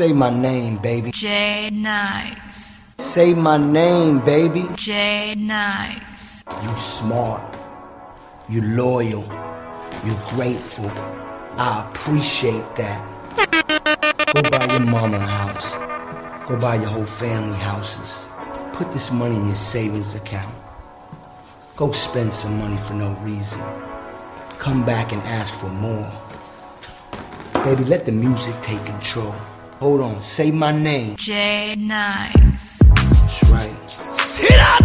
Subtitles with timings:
[0.00, 1.10] Say my name, baby.
[1.10, 2.86] J Nice.
[2.96, 4.66] Say my name, baby.
[4.74, 6.42] J Nice.
[6.62, 7.42] You smart.
[8.48, 9.24] You loyal.
[10.02, 10.90] You grateful.
[11.58, 12.98] I appreciate that.
[14.32, 15.74] Go buy your mama a house.
[16.48, 18.24] Go buy your whole family houses.
[18.72, 20.54] Put this money in your savings account.
[21.76, 23.60] Go spend some money for no reason.
[24.58, 26.10] Come back and ask for more.
[27.64, 29.34] Baby, let the music take control.
[29.80, 31.16] Hold on, say my name.
[31.16, 32.80] J Nice.
[32.80, 33.90] That's right.
[33.90, 34.84] Sit up!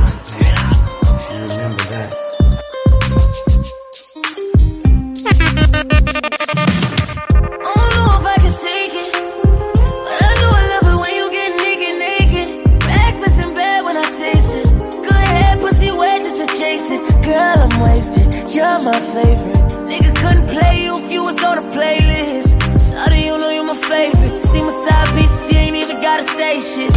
[1.28, 2.10] You remember that.
[7.60, 11.14] I don't know if I can take it, but I know I love it when
[11.14, 12.48] you get naked, naked.
[12.80, 14.68] Breakfast in bed when I taste it.
[15.04, 17.02] Good head, pussy wet just to chase it.
[17.22, 18.34] Girl, I'm wasted.
[18.56, 19.60] You're my favorite.
[19.92, 22.45] Nigga couldn't play you if you was on a playlist.
[22.80, 24.42] Sorry, you know you're my favorite.
[24.42, 26.92] See my side pieces, you ain't even gotta say shit.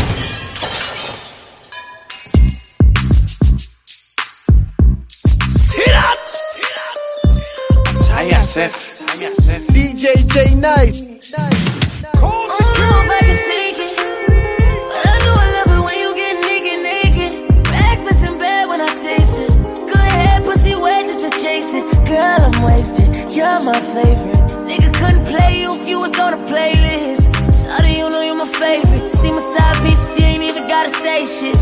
[5.48, 6.18] Sit up!
[8.02, 8.72] Saya Sef.
[9.72, 11.02] DJ J Nice.
[11.36, 11.50] I
[12.20, 13.94] don't know if I can take it,
[14.88, 17.64] but I know I love it when you get naked, naked.
[17.64, 19.50] Breakfast in bed when I taste it.
[19.86, 21.84] Good head, pussy wet just to chase it.
[22.06, 23.14] Girl, I'm wasted.
[23.32, 24.57] You're my favorite.
[24.68, 27.24] Nigga couldn't play you if you was on a playlist.
[27.54, 29.10] Sorry, you know you're my favorite.
[29.12, 31.56] See my side pieces, you ain't even gotta say shit.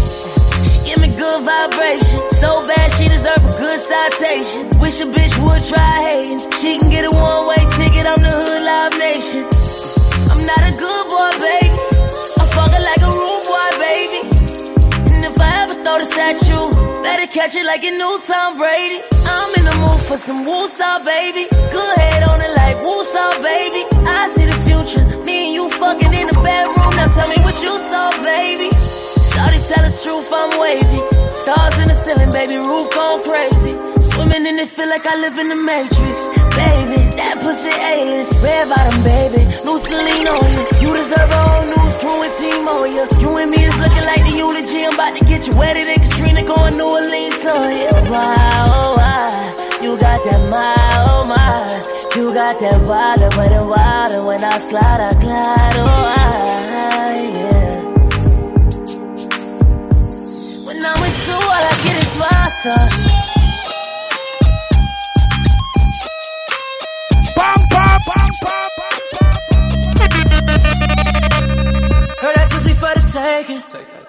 [0.67, 2.19] She give me good vibration.
[2.35, 4.67] So bad she deserve a good citation.
[4.83, 6.51] Wish a bitch would try hating.
[6.59, 8.11] She can get a one way ticket.
[8.11, 9.47] I'm the hood live nation.
[10.27, 11.79] I'm not a good boy, baby.
[12.43, 14.36] I'm fucking like a rude boy, baby.
[15.37, 19.05] If I ever throw this at you, better catch it like you new Tom Brady.
[19.29, 21.45] I'm in the mood for some woosah, baby.
[21.53, 23.85] Good head on it like woosah, baby.
[24.09, 25.05] I see the future.
[25.29, 26.89] Me and you fucking in the bedroom.
[26.97, 28.73] Now tell me what you saw, baby.
[29.29, 31.05] Shawty tell the truth, I'm wavy.
[31.29, 33.77] Stars in the ceiling, baby, roof gone crazy.
[34.27, 36.35] Swimming in it, feel like I live in the Matrix.
[36.59, 38.43] Baby, that pussy A-list.
[38.43, 40.67] Red bottom, baby, new Celine on you.
[40.83, 43.07] You deserve a whole new crew and team on you.
[43.23, 44.83] You and me is looking like the eulogy.
[44.83, 47.87] I'm about to get you wetter than Katrina going New Orleans on you.
[48.11, 48.35] Wow,
[48.67, 49.31] oh, wow.
[49.31, 50.75] Oh, you got that my,
[51.07, 51.47] oh my.
[52.19, 57.79] You got that water, but the water when I slide, I glide, oh I, yeah.
[60.67, 63.26] When I'm with you, all I get is my thoughts.
[72.21, 73.01] Heard that pussy for the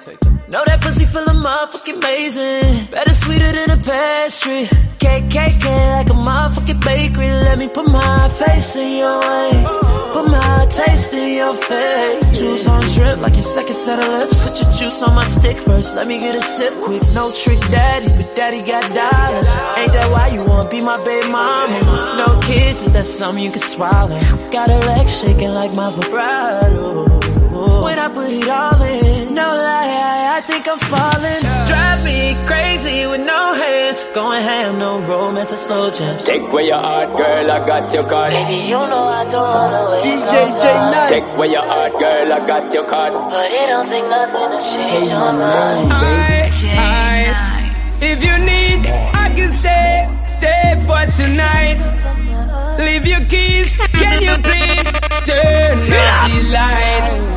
[0.03, 0.36] taking.
[0.50, 2.88] Know that pussy feel motherfucking amazing.
[2.88, 4.72] Better sweeter than a pastry.
[4.97, 7.28] Cake like a motherfucking bakery.
[7.44, 9.68] Let me put my face in your ways.
[10.16, 12.40] Put my taste in your face.
[12.40, 14.47] Juice on drip like your second set of lips.
[14.47, 15.96] Put your juice on my stick first.
[15.96, 17.03] Let me get a sip quick.
[17.14, 19.47] No trick daddy, but daddy got dollars.
[19.75, 21.79] Ain't that why you wanna be my baby mama?
[22.16, 24.16] No kids, is that something you can swallow?
[24.56, 27.03] Got her legs shaking like my vibrato.
[27.84, 29.86] When I put it all in, no lie,
[30.37, 31.41] I, I think I'm falling.
[31.67, 34.03] Drive me crazy with no hands.
[34.13, 36.25] Going ham, no romance or slow jams.
[36.25, 38.31] Take away your heart, girl, I got your card.
[38.31, 41.09] Baby, you know I don't wanna waste DJ no J time.
[41.09, 43.13] Take away your heart, girl, I got your card.
[43.13, 45.89] But it don't take nothing to change Say your my mind.
[45.89, 47.57] name, baby.
[47.99, 48.87] If you need,
[49.23, 50.05] I can stay,
[50.37, 51.77] stay for tonight.
[52.77, 54.85] Leave your keys, can you please
[55.25, 55.65] turn
[56.13, 57.36] off the lights?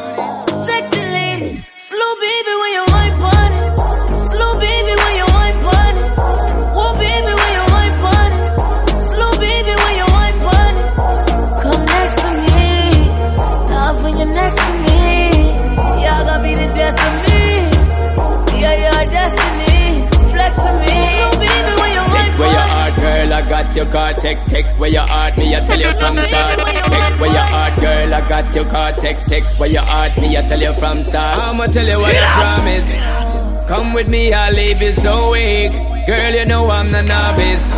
[23.71, 24.15] Got your card.
[24.21, 26.59] Take, take away your heart, me, I tell you from start.
[26.59, 28.95] Take away your heart, girl, I got your card.
[28.95, 31.39] Take, take away your heart, me, I tell you from start.
[31.39, 33.67] I'ma tell you what I promise.
[33.69, 35.71] Come with me, I'll leave you so weak.
[36.05, 37.69] Girl, you know I'm the novice.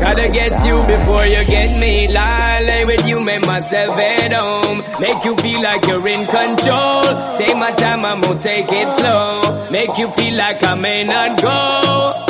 [0.00, 2.06] Gotta get you before you get me.
[2.06, 4.84] Lie, lay with you, make myself at home.
[5.00, 7.02] Make you feel like you're in control.
[7.38, 9.68] Take my time, I'm gonna take it slow.
[9.70, 12.26] Make you feel like I may not go.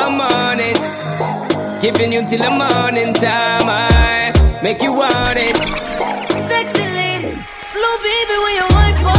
[0.00, 1.63] I'm on it.
[1.84, 3.68] Giving you till the morning time.
[3.68, 4.32] I
[4.62, 5.54] make you want it.
[6.48, 9.13] Sexy ladies, slow baby when you want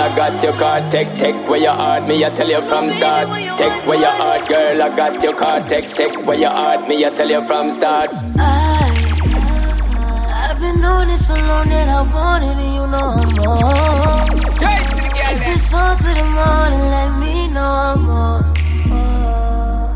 [0.00, 0.90] girl, I got your card.
[0.90, 3.28] Take, take where your heart, me, I tell you from start.
[3.58, 5.68] Take where your heart, girl, I got your card.
[5.68, 8.10] Take, take where your heart, me, I tell you from start.
[8.12, 8.90] I,
[10.42, 14.38] I've been doing it so long that I want it, and you know I'm on.
[15.32, 18.40] If it's on to the morning, let me know I'm on.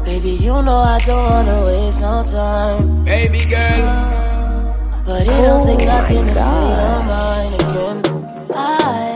[0.04, 3.04] Baby, you know I don't wanna waste no time.
[3.04, 3.82] Baby girl,
[5.04, 8.02] But it don't take oh nothing to say your mind again.
[8.54, 9.13] I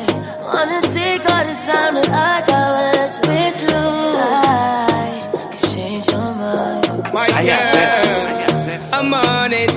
[0.54, 3.28] wanna take all the time that I got with you.
[3.30, 3.78] With you.
[4.18, 6.86] I can change your mind.
[7.12, 9.72] my girl, I'm on it.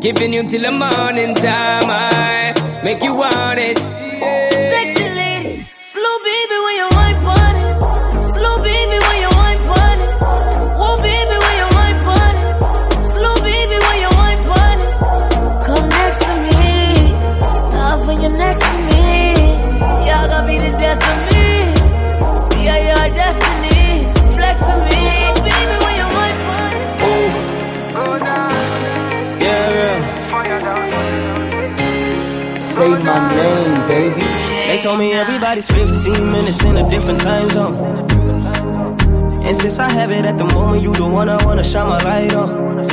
[0.00, 1.88] Giving you till the morning time.
[1.90, 3.95] I make you want it.
[34.86, 37.74] Told me everybody's 15 minutes in a different time zone.
[39.42, 42.00] And since I have it at the moment, you the one I wanna shine my
[42.04, 42.86] light on.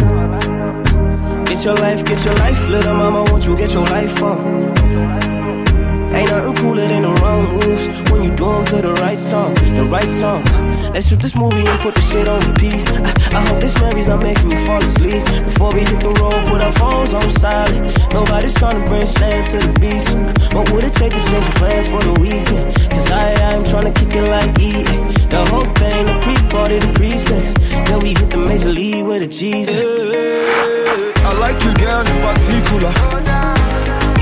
[1.45, 5.32] Get your life, get your life, little mama, won't you get your life on?
[6.63, 10.09] Cooler than the wrong moves when you do 'em to the right song, the right
[10.21, 10.41] song.
[10.93, 12.87] Let's shoot this movie and put the shit on repeat.
[13.03, 15.25] I, I hope this memory's not making me fall asleep.
[15.43, 17.83] Before we hit the road, put our phones on silent.
[18.13, 20.09] Nobody's trying to bring shame to the beach.
[20.55, 22.65] What would it take to change the plans for the weekend?
[22.91, 25.03] Cause I, I'm trying to kick it like eating.
[25.35, 27.53] The whole thing, the pre-party, the pre-sex.
[27.87, 29.67] Then we hit the major league with a cheese.
[31.27, 33.32] I like you, girl, in particular.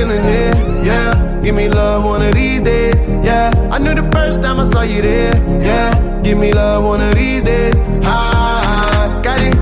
[0.00, 1.40] Feeling here, yeah.
[1.42, 2.94] Give me love one of these days,
[3.24, 3.50] yeah.
[3.70, 6.22] I knew the first time I saw you there, yeah.
[6.22, 9.20] Give me love one of these days, ah.
[9.22, 9.54] Got it,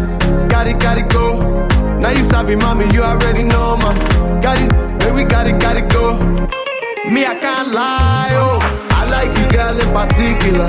[0.49, 1.27] got it, got it, go.
[1.99, 3.91] Now you sabi, mommy, you already know, ma.
[4.41, 4.71] Got it,
[5.01, 6.05] baby, got it, got it, go.
[7.13, 8.59] Me, I can't lie, oh.
[8.91, 10.69] I like you, girl, in particular.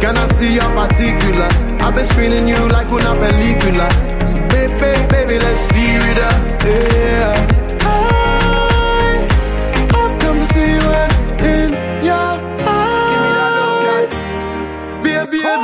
[0.00, 1.58] Can I see your particulars?
[1.82, 3.88] I've been screening you like una película.
[4.30, 6.62] So baby, baby, let's steer it up.
[6.62, 7.57] Yeah.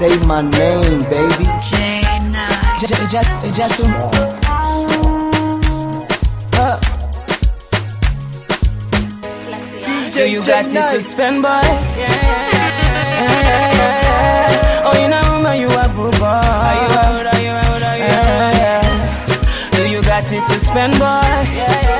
[0.00, 1.44] Say my name, baby.
[1.68, 2.00] J
[2.32, 2.80] Nice.
[2.80, 4.70] J- J- J-.
[10.14, 11.48] Do you got it to spend, boy?
[11.50, 12.80] Yeah, yeah,
[13.28, 14.86] yeah, yeah.
[14.86, 16.24] Oh, you know, man, you a good boy.
[16.24, 17.26] Are you out?
[17.34, 17.82] Are you out?
[17.82, 18.08] Are you
[18.72, 19.72] out?
[19.72, 21.99] Do you got it to spend, boy?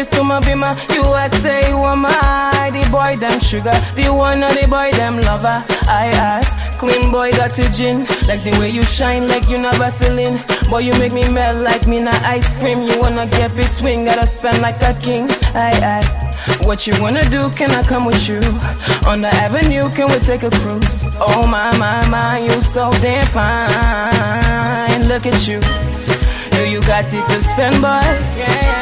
[0.00, 0.74] Keys to my bima.
[0.94, 4.90] You act say you are my the boy them sugar, the one of the boy
[4.92, 5.64] them lover.
[5.88, 8.06] I I Clean boy got a gin.
[8.26, 10.38] Like the way you shine, like you not Vaseline.
[10.70, 12.80] Boy, you make me melt like me not ice cream.
[12.88, 15.28] You wanna get between, gotta spend like a king.
[15.54, 16.66] I aye.
[16.66, 17.50] What you wanna do?
[17.50, 18.40] Can I come with you?
[19.06, 21.04] On the avenue, can we take a cruise?
[21.20, 25.06] Oh my, my, my, you so damn fine.
[25.06, 25.60] Look at you.
[26.70, 27.88] You got it to spend, boy?
[28.38, 28.79] Yeah,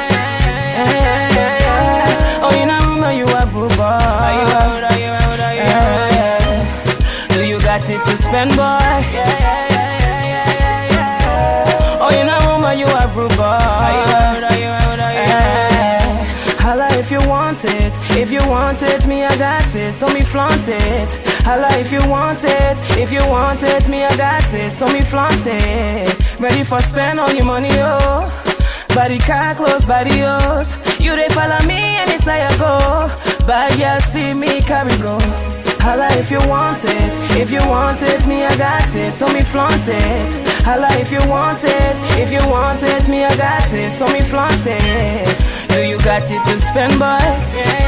[0.86, 2.42] yeah.
[2.44, 4.28] Oh, you know, know you a boo boy.
[4.38, 4.84] You out?
[4.88, 5.40] Are you out?
[5.40, 6.12] Are you out?
[6.12, 7.28] Yeah.
[7.34, 8.78] Do you got it to spend, boy?
[12.00, 12.10] Oh,
[17.64, 21.14] it, if you want it, me I got it, so me flaunt it.
[21.44, 25.00] Holla if you want it, if you want it, me I got it, so me
[25.00, 26.40] flaunt it.
[26.40, 28.47] Ready for spend all your money, oh.
[28.98, 30.74] Body car close, body yours.
[30.98, 33.06] You they follow me and it's I go.
[33.46, 35.16] But yeah, see me carry go.
[35.78, 39.42] Holla if you want it, if you want it, me I got it, so me
[39.42, 40.32] flaunt it.
[40.66, 44.20] Holla if you want it, if you want it, me I got it, so me
[44.20, 45.68] flaunt it.
[45.68, 47.22] Do you got it to spend, boy?
[47.54, 47.87] Yeah,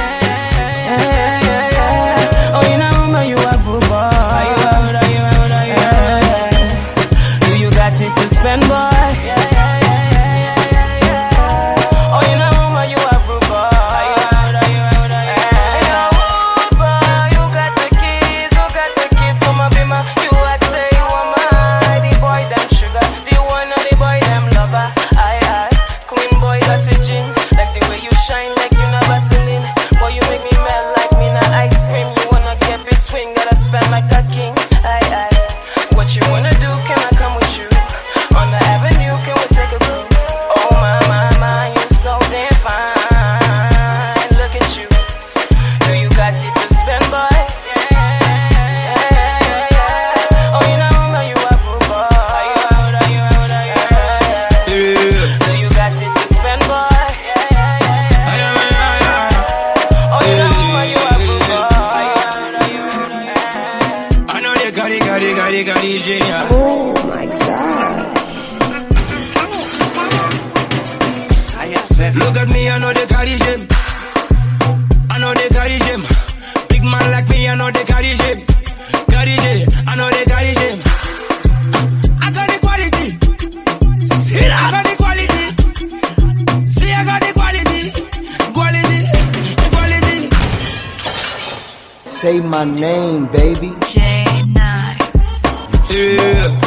[92.31, 93.75] Say my name, baby.
[93.89, 95.43] J Nice.
[95.91, 96.61] Yeah.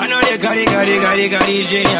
[0.00, 1.97] I know they got it, got it, got it, got it, genius.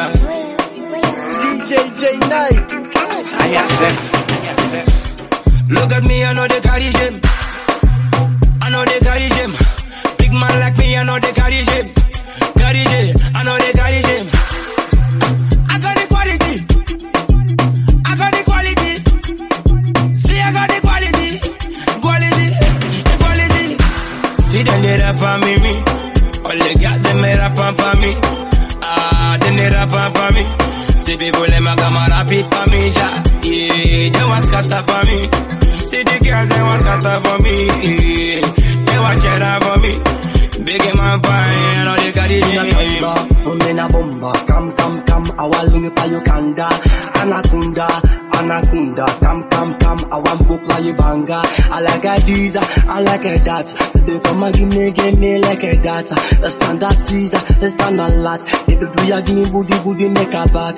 [56.11, 56.38] That.
[56.41, 58.41] The standard is, the standard lot.
[58.67, 60.77] Baby ya give me booty booty make a bat.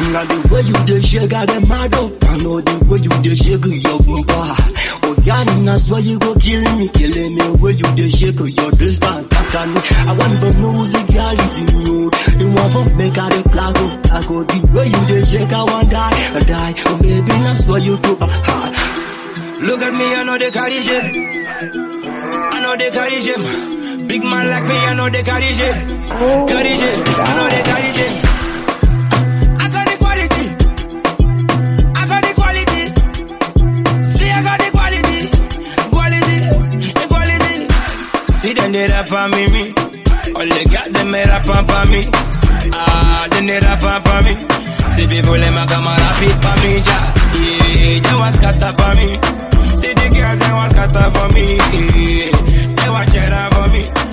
[0.00, 2.12] Now the way you dey shake, I get mad up.
[2.24, 4.54] I know the way you dey shake your bumper.
[5.02, 7.44] Oh, God, that's why you go kill me, killing me.
[7.60, 9.80] Where you dey shake your distance, back on me.
[10.08, 12.10] I want the music, girl, is in you.
[12.40, 15.64] You want to make out a plago, I go the way you dey shake, I
[15.64, 16.74] want die, I die.
[16.86, 18.16] Oh, baby, that's why you do.
[18.20, 18.72] Ah,
[19.60, 21.44] Look at me, I know they carry shame.
[21.44, 23.79] I know they carry shame.
[24.10, 25.78] Big man like me, I know they carry shame.
[26.50, 28.16] Carry shame, I know they carry shame.
[29.62, 30.44] I got the quality.
[31.94, 32.82] I got the quality.
[34.10, 35.20] See, I got the quality.
[35.94, 36.36] Quality,
[37.06, 37.54] quality.
[38.32, 39.64] See them they rap on me, me.
[40.34, 42.02] All they got them they rap on me.
[42.74, 44.34] Ah, then they rap on me.
[44.90, 46.98] See people them a come and rap it for me, ja.
[47.38, 49.08] Yeah, they want scatter for me.
[49.78, 51.44] See the girls they want scatter for me.
[51.54, 52.49] Yeah,
[52.92, 54.09] want cheddar for me.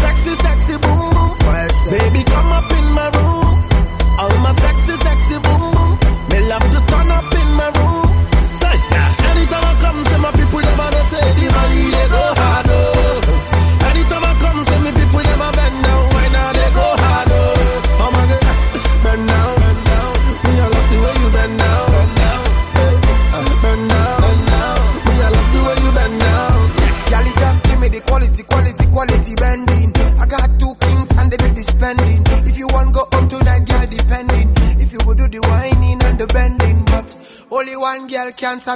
[0.00, 1.19] Sexy, sexy boom boom.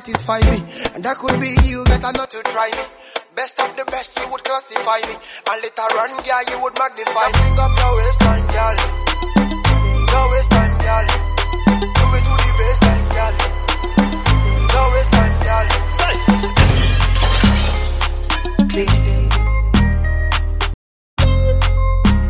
[0.04, 0.58] satisfy me.
[0.94, 2.84] And that could be you, better not to try me.
[3.34, 5.16] Best of the best, you would classify me.
[5.16, 7.40] And later on, yeah, you would magnify me.
[7.40, 8.76] Bring up your time, girl.
[10.12, 11.06] Your time, girl.
[11.80, 13.34] Do it to the best time, girl.
[14.74, 15.66] Your time, girl.
[15.96, 16.14] Say.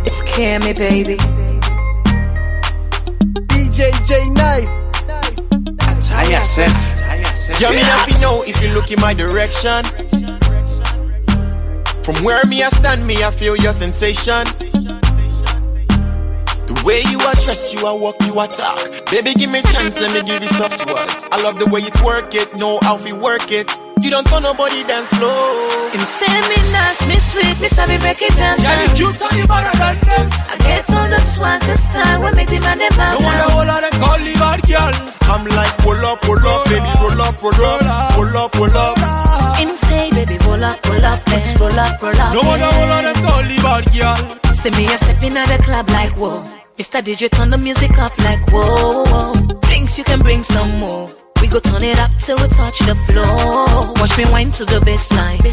[0.07, 1.24] It's Cammy, baby.
[9.65, 9.85] direction.
[12.05, 14.45] From where me I stand, me I feel your sensation.
[16.69, 19.09] The way you address, you I walk, you I talk.
[19.11, 21.29] Baby, give me chance, let me give you soft words.
[21.33, 23.71] I love the way you twerk it, know how we work it.
[24.01, 25.89] You don't tell nobody dance flow.
[25.93, 28.61] Him say me nice, me sweet, me sabi break it down.
[28.61, 30.27] Yeah, you cute and you better than them.
[30.45, 33.65] I get all the swag, the style, we make the man them No wonder all
[33.65, 34.93] of them call you bad girl.
[35.33, 38.97] I'm like pull up, pull up, baby, pull up, pull up, pull up, pull up.
[38.97, 39.14] Pull up
[40.27, 42.35] baby, roll up, roll up, let's roll up, roll up.
[42.35, 44.55] No wonder all of them call you bad girl.
[44.55, 46.45] See me a step in at the club like whoa.
[46.79, 47.03] Mr.
[47.03, 49.05] DJ turn the music up like whoa.
[49.05, 49.61] whoa.
[49.63, 51.11] Drinks you can bring some more.
[51.41, 53.93] We go turn it up till we touch the floor.
[54.01, 55.45] Watch me wind to the baseline.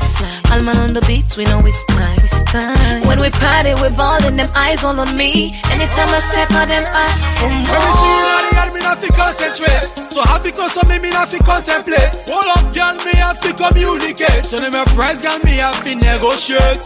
[0.49, 2.19] All man on the beat, we know it's time.
[2.23, 3.05] It's time.
[3.07, 5.51] When we party, we ballin', them eyes all on me.
[5.67, 8.65] Anytime I step out, them ask for When me see you now, more.
[8.67, 9.87] the me not fi concentrate.
[10.13, 12.11] So happy cause of me, me not fi contemplate.
[12.27, 14.45] Hold up, girl, me have fi communicate.
[14.45, 16.83] So them a price, girl, me have fi negotiate.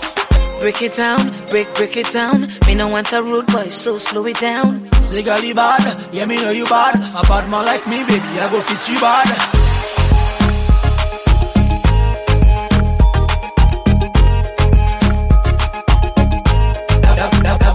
[0.60, 2.48] Break it down, break, break it down.
[2.68, 4.86] Me no want a rude boy, so slow it down.
[5.12, 6.96] You bad, yeah, me know you bad.
[6.96, 9.62] A bad man like me, baby, I go fit you bad.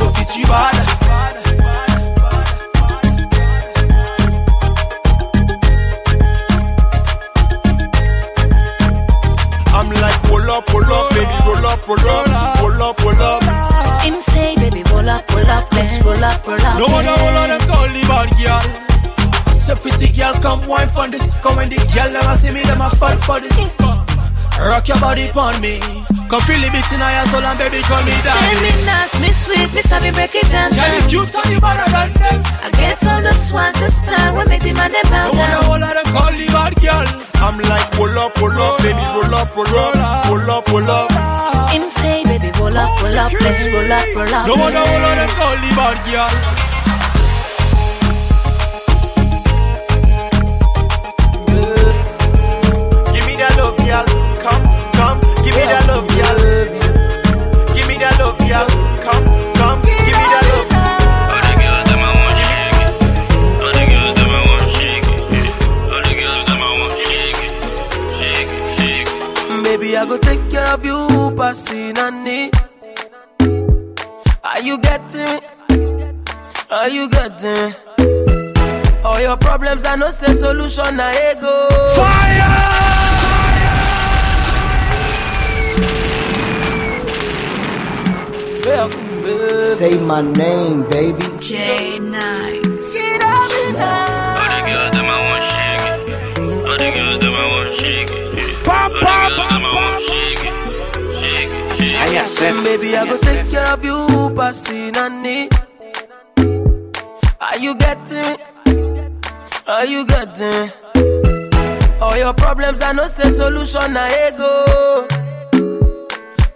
[0.01, 1.10] Go fit you bad.
[15.21, 16.79] Up, roll up, let's roll up, roll up.
[16.79, 18.65] No wonder all of them call the bad girl.
[19.61, 21.29] So pretty girl, come wine pon this.
[21.43, 23.77] Come when the girl never see me, them a fall for this.
[24.59, 25.81] Rock your body pon me.
[26.29, 28.61] Come feel the beat in your soul and baby call me Say daddy.
[28.63, 30.71] me nice, me sweet, me sabi break it down.
[30.71, 31.09] Girl, you down.
[31.11, 32.41] cute and you better than them.
[32.63, 35.47] I get all the swag, the style, we make the man them bow No wonder
[35.51, 35.65] down.
[35.65, 37.07] all of them call the bad girl.
[37.43, 41.30] I'm like pull up, pull up, baby, roll up, roll up, pull up, pull up.
[41.71, 44.47] Him say, baby, roll up, roll up, let's roll up, roll up.
[44.47, 47.41] No wonder all of them call the bad girl.
[53.13, 54.05] Give me that love, girl.
[54.45, 54.63] Come,
[54.95, 56.39] come, give me that love, girl.
[57.75, 58.67] Give me that love, girl.
[59.03, 59.25] Come,
[59.59, 60.71] come, give me that love.
[61.31, 62.79] All the girls them I want shake.
[63.63, 65.07] All the girls them I want shake.
[65.91, 67.53] All the girls them I want shake it.
[68.19, 69.65] Shake it, shake it.
[69.65, 70.99] Baby, I go take care of you,
[71.41, 72.55] passing on it.
[74.45, 75.41] Are you getting?
[76.71, 77.75] Are you getting?
[79.03, 81.55] All your problems, I know say solution, na ego.
[81.97, 82.81] Fire!
[89.81, 91.25] Say my name, baby.
[91.41, 92.67] J Nice.
[93.31, 93.47] All
[94.53, 96.39] the girls them I want shake it.
[96.69, 98.69] All the girls them I want shake it.
[98.69, 99.90] All the girls them
[102.43, 102.65] it.
[102.65, 105.55] Baby, I go take care of you, passing on it.
[107.41, 108.37] Are you getting?
[109.67, 110.71] Are you getting?
[112.01, 115.07] All your problems, I know say solution, I ego.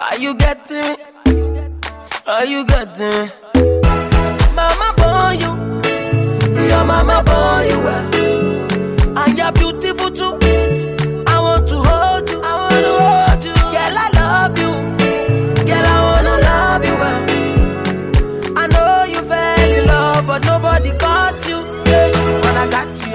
[0.01, 0.97] Are you getting?
[2.27, 3.31] Are you getting?
[4.55, 5.53] Mama born you,
[6.69, 10.44] your mama born you well, and you're beautiful too.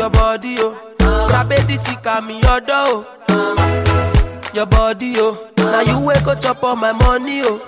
[0.09, 4.51] Your body, oh, Rabedi sika me your door, oh.
[4.53, 5.49] your body, oh.
[5.57, 7.59] Now you wake up chop on my money, oh.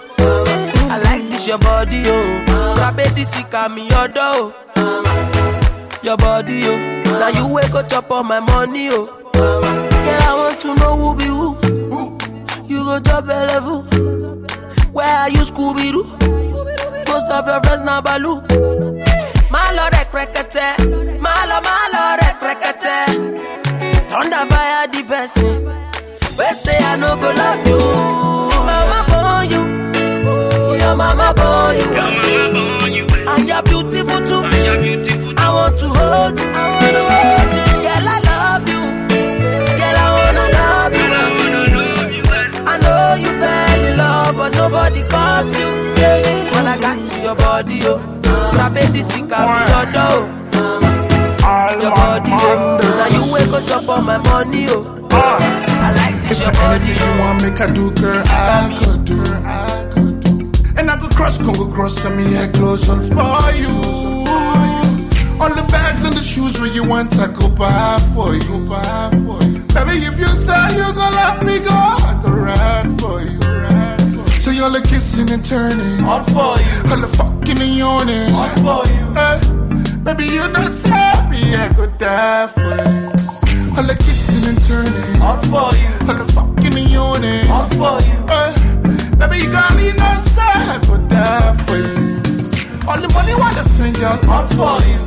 [0.89, 2.73] I like this your body, oh.
[2.77, 5.99] Rabedi sika me your door, oh.
[6.04, 7.04] your body, oh.
[7.19, 9.06] Now you wake up chop on my money, oh.
[9.34, 11.58] Girl, I want to know who be who.
[12.67, 13.82] You go drop a level.
[14.93, 16.04] Where are you, Scooby Doo?
[17.12, 18.41] Most of your friends now Baloo.
[19.51, 20.67] Malo rek rekete,
[21.19, 22.95] malo malo rek rekete.
[24.09, 25.65] Thunder fire the person.
[26.37, 27.79] We say I no go love you.
[28.67, 29.61] Mama born you,
[30.79, 34.41] your mama born you, and you're beautiful too.
[35.37, 37.63] I want to hold you, I wanna hold you.
[37.83, 38.81] Girl, I love you,
[39.79, 41.07] girl, I wanna love you.
[42.65, 45.69] I know you fell in love, but nobody caught you.
[46.55, 47.99] When I got to your body, oh,
[48.62, 49.47] Rabedi sika me
[51.82, 55.08] your body, oh, now you wake up chop on my money, oh.
[55.12, 59.24] I like this your body, you want make I do, girl, I could do.
[59.43, 60.32] I could do.
[60.78, 63.67] And I go cross, Congo cross, and me head close all for you.
[65.41, 68.60] All the bags and the shoes where you want, I go buy for you.
[68.69, 69.60] Buy for you.
[69.74, 73.39] Baby, if you say you gon' let me go, I go ride for you.
[73.39, 74.41] Ride for you.
[74.41, 76.04] So you're like kissing and turning.
[76.04, 76.91] All for you.
[76.91, 79.06] All the fucking and yawning die for you.
[79.13, 83.77] Hey, baby, you know sorry, I could die for you.
[83.77, 85.91] All the kissing and turning, all for you.
[86.08, 88.17] All the fucking and yawning, all for you.
[88.32, 88.51] Hey,
[89.17, 92.21] baby, you got me no sorry, I could die for you.
[92.89, 95.01] All the money, want the finger, all for you.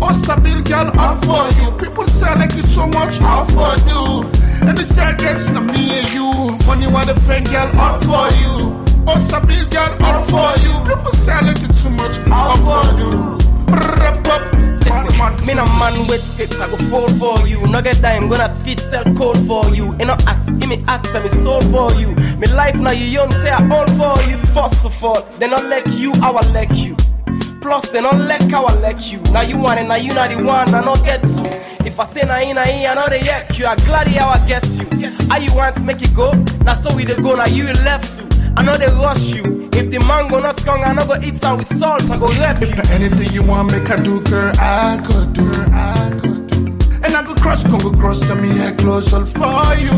[0.00, 1.70] Oh, Sabil girl, all for you.
[1.78, 4.28] People say I like you so much, all for you.
[4.66, 5.60] And it's against me
[5.98, 6.66] and you.
[6.66, 8.85] Money, want the friend girl, all for you
[11.62, 13.38] it too much, all for you.
[13.66, 15.46] Brrrr, up.
[15.46, 17.66] Me no man with skits, I go fall for you.
[17.66, 19.92] No get dime, gonna skit sell code for you.
[19.94, 22.14] In no act, give me act, and me soul for you.
[22.36, 24.36] Me life now you young, say I all for you.
[24.52, 26.96] First of all, then I like you, I will like you.
[27.60, 29.20] Plus, then I like how I like you.
[29.32, 31.86] Now you want it, now you not the one, I not get to.
[31.86, 33.66] If I say na in, na in, I know they yak you.
[33.66, 34.86] I glad how I get you.
[35.28, 36.32] How you want to make it go?
[36.64, 38.35] Now so we the go, now you left to.
[38.56, 39.68] I know they rush you.
[39.72, 42.60] If the mango not strong, I know go eat some with salt, I go rep
[42.60, 42.68] you.
[42.68, 45.50] If Anything you want, make I do, girl, I could do.
[45.72, 46.66] I could do.
[47.04, 49.92] And I go cross, Congo cross, and me head close all for you.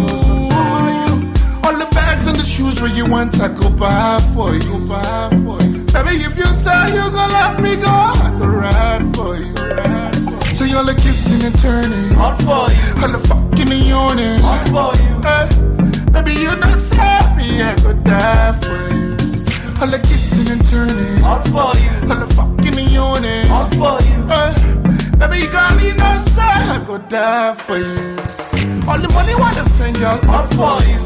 [1.64, 4.78] All the bags and the shoes where you want, I go buy for you.
[4.88, 5.84] Buy for you.
[5.94, 9.52] Baby, if you say you gon' let me go, I go ride for you.
[9.54, 10.54] Ride for you.
[10.56, 12.16] So you're like kissing and turning.
[12.18, 13.02] All for you.
[13.02, 14.42] All the fucking and yawning.
[14.42, 15.14] All for you.
[15.22, 15.46] Hey,
[16.12, 16.76] baby, you not
[17.48, 19.12] sorry, I could die for you.
[19.80, 21.24] All the kissing and turning.
[21.24, 21.90] All for you.
[22.10, 23.50] All the fucking and yawning.
[23.50, 24.26] All for you.
[24.26, 28.16] Hey, baby, you got me no side, I could die for you.
[28.88, 31.04] All the money want to finger, All for you.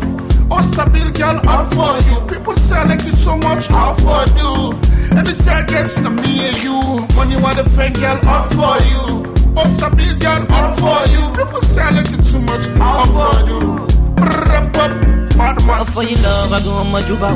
[0.54, 2.26] Oh, Sabil girl, all for you.
[2.28, 4.78] People say I like you so much, all for you.
[5.16, 7.06] Anything against me and you.
[7.16, 9.32] Money want to finger, girl, all for you.
[9.56, 11.22] Oh, Sabil girl, all for you.
[11.34, 15.21] People say I like you too much, all for you.
[15.36, 15.56] Man.
[15.86, 17.30] For your love, I go on my juba.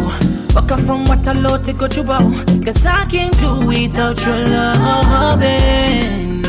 [0.52, 2.18] Fuck up from Waterloo to go juba.
[2.64, 6.42] Cause I can't do without your loving.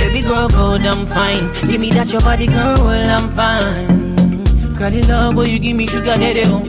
[0.00, 1.52] Baby girl, good, I'm fine.
[1.68, 4.10] Give me that your body, girl, I'm fine.
[4.74, 6.66] Girl, the love will you give me sugar daddy, oh.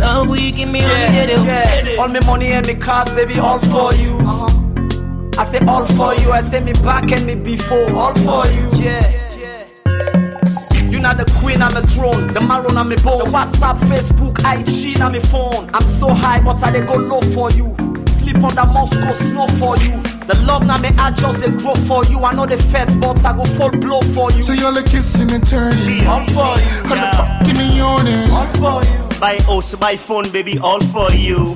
[0.00, 1.44] Love will you give me honey daddy, oh.
[1.44, 2.02] Yeah.
[2.02, 4.16] All me money and me cars, baby, all for you.
[4.18, 4.48] Uh-huh.
[5.38, 6.32] I say all for you.
[6.32, 8.70] I say me back and me before, all for you.
[8.82, 9.25] Yeah.
[10.96, 13.18] You not the queen on the throne, the maroon on me bone.
[13.18, 15.68] The WhatsApp, Facebook, IG on me phone.
[15.74, 17.76] I'm so high, but I dey go low for you.
[18.16, 19.92] Sleep on the Moscow snow for you.
[20.24, 22.20] The love now me I just dey grow for you.
[22.20, 24.42] I know the feds, but I go full blow for you.
[24.42, 26.06] So you're like kissing and turning.
[26.06, 26.80] All for you.
[26.88, 28.30] All the fucking and yawning.
[28.30, 29.20] All for you.
[29.20, 31.54] Buy house, buy phone, baby, all for you.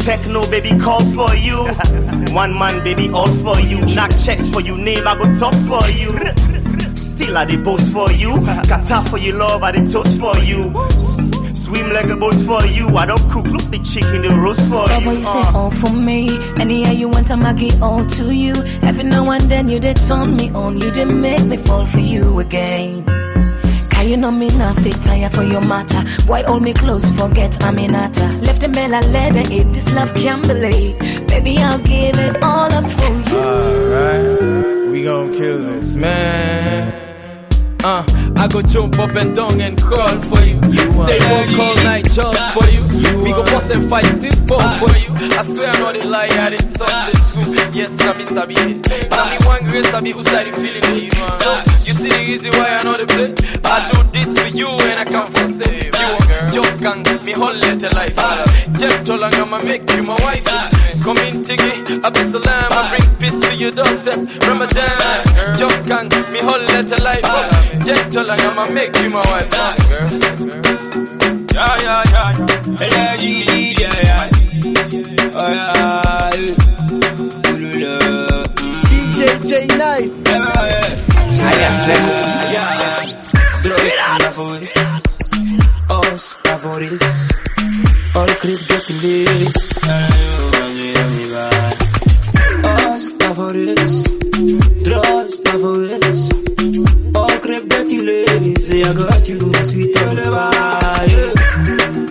[0.00, 1.56] Techno, baby, call for you.
[2.34, 3.84] One man, baby, all for you.
[3.94, 6.18] Knock checks for you, name, I go top for you.
[7.18, 8.30] Still, I dey boast for you.
[8.68, 10.72] Kata for you, love, I dey toast for you.
[11.52, 12.96] Swim like a boat for you.
[12.96, 15.04] I don't cook, look the chicken, the roast for Oh, you.
[15.04, 15.58] boy, you say uh.
[15.58, 16.28] all for me.
[16.60, 18.54] Anyhow you want, I'ma give all to you.
[18.82, 20.80] Every now and then you did turn me on.
[20.80, 23.04] You did make me fall for you again.
[23.64, 26.00] Cause you know me not fit tire for your matter.
[26.30, 28.28] Why hold me close, forget I'm in atta.
[28.46, 29.68] Left the bell, I let her eat.
[29.74, 30.98] This love can't be late.
[31.26, 33.38] Baby, I'll give it all up for you.
[33.38, 37.07] Alright, we gon' kill this, man.
[37.88, 38.04] Uh,
[38.36, 40.60] I go jump up and down and call for you.
[40.92, 43.22] Stay up all night just for you.
[43.24, 44.76] We go fuss and fight, still fall ah.
[44.76, 45.08] for you.
[45.32, 47.54] I swear I know the lie, I didn't talk this true.
[47.72, 48.56] Yes, Sabi.
[48.58, 51.08] I'm the one great Sabi who started feeling me.
[51.40, 51.50] So,
[51.88, 53.32] you see the reason why I know the play?
[53.64, 56.60] I do this for you and I can't forsake you.
[56.60, 58.12] Joke and me whole letter life.
[58.18, 58.44] Ah.
[58.76, 60.44] Gentle and I'ma make you my wife.
[60.46, 60.87] Ah.
[61.08, 61.72] Come in, Tiggy,
[62.04, 64.26] I be salam, I bring peace to your doorsteps.
[64.46, 65.24] Ramadan,
[65.56, 67.24] joke and me whole letter life.
[67.82, 69.48] Gentle and I'ma make you my wife.
[71.54, 72.84] Yeah, yeah, yeah, yeah.
[72.84, 74.28] Yeah, yeah, yeah, yeah.
[75.32, 76.36] Oh, yeah.
[77.52, 77.96] Ulula.
[78.90, 80.12] DJ J Nice.
[81.32, 81.72] Tiwa
[84.12, 84.76] Savage.
[85.88, 87.04] Os favores.
[88.14, 90.17] All crib get lis.
[93.48, 94.04] Favores.
[94.84, 96.20] Trust favores.
[97.14, 98.66] All crib get lis.
[98.66, 101.06] Say I got you, my sweet lullaby.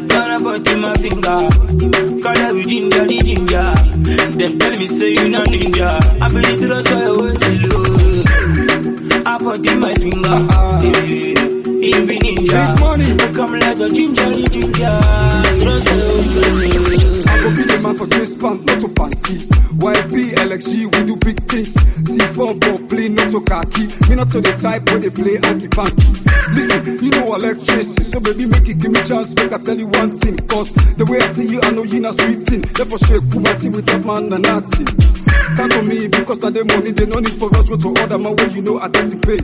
[0.08, 2.22] Gonna put in my finger.
[2.24, 3.72] Call every ginger, the ginger.
[4.40, 6.22] Them tell me say you not ninja.
[6.22, 7.84] I believe the trust I was slow.
[9.24, 10.38] I put in my finger.
[10.82, 11.46] Yeah.
[11.86, 12.80] You be ninja.
[12.80, 13.36] money.
[13.36, 15.00] Come let a ginger, ginger.
[15.62, 17.17] Trust
[17.48, 19.40] I I the man for this pants, not to panty.
[19.80, 21.80] YB, LXG, we do big things.
[22.04, 23.88] C4 ball play, not to khaki.
[24.12, 26.12] Me not to the type where they play Anki Panky.
[26.52, 29.88] Listen, you know electricity, so baby make it, give me chance, make I tell you
[29.96, 30.36] one thing.
[30.52, 32.68] Cause the way I see you, I know you not sweet thing.
[32.68, 34.92] Therefore shake Kumati with a man and nothing.
[35.56, 38.20] Count on me because now the money, they no need for us go to order
[38.20, 39.40] my way, you know I get to pay.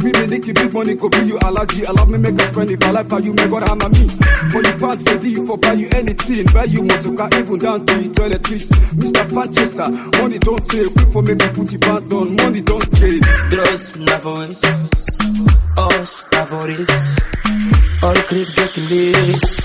[0.00, 1.84] You be me Nicky, big money, go be you allergy.
[1.84, 4.08] I love me, make us spend if I like how you make God hammer me.
[4.50, 7.84] For you pants ready for buy you anything, buy you want to car even down
[7.84, 8.70] to the toiletries.
[8.96, 9.28] Mr.
[9.28, 13.20] Panchester, money don't take, quick for make you put it back down, money don't take.
[13.50, 14.64] Dross na voz,
[15.76, 16.88] os oh, favores.
[18.02, 19.60] All the crib getting this.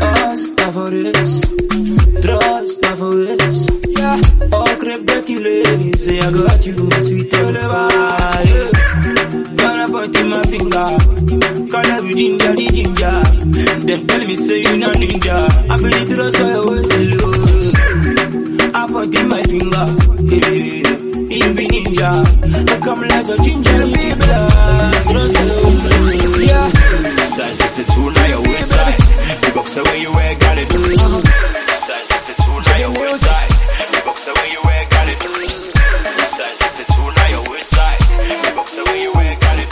[0.00, 1.40] Us, not for this.
[4.52, 6.04] All crib getting this.
[6.04, 8.42] Say I got you, my sweet lullaby.
[8.50, 8.70] Yeah.
[9.56, 10.88] Gonna point in my finger.
[11.70, 13.20] Call every ginger, the ginger.
[13.86, 15.36] Then tell me say you not ninja.
[15.70, 17.32] I believe the rest of your slow.
[18.74, 19.86] I point in my finger.
[20.26, 20.50] Yeah.
[21.30, 22.10] You be ninja.
[22.68, 24.10] I come like a ginger, baby.
[26.50, 26.68] Yeah.
[27.30, 29.10] Size 52 now your waist size.
[29.40, 30.68] The boxer where you wear got it.
[30.72, 33.49] Size 52 now your waist size.
[34.20, 35.22] Boxer where you wear got it.
[36.28, 38.10] Size 52 now your waist size.
[38.44, 39.70] The boxer where you wear got it.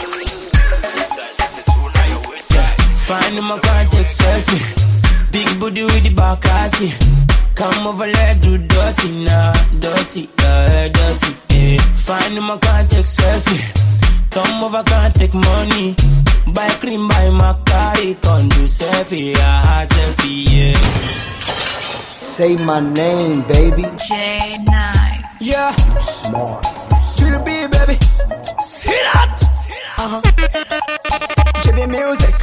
[1.04, 3.08] Size 52 now your waist size.
[3.08, 5.32] Find a contact selfie.
[5.32, 6.88] Big booty with the back, I.
[7.56, 9.52] Come over, let do dirty now.
[9.80, 11.32] Dirty, uh, dirty.
[11.52, 11.76] Yeah.
[12.08, 13.60] Find a contact selfie.
[14.30, 15.94] Come over, can't take money.
[16.54, 18.16] Buy cream, buy Macari.
[18.22, 21.08] Come do selfie, ah, selfie, yeah.
[22.38, 23.82] Say my name, baby.
[24.06, 25.24] J Nice.
[25.40, 25.74] Yeah.
[25.92, 26.62] You smart.
[26.62, 27.98] To the beat, baby.
[28.62, 29.42] See that?
[29.98, 30.20] Uh huh.
[31.62, 32.34] JB Music.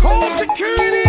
[0.00, 1.04] Call security.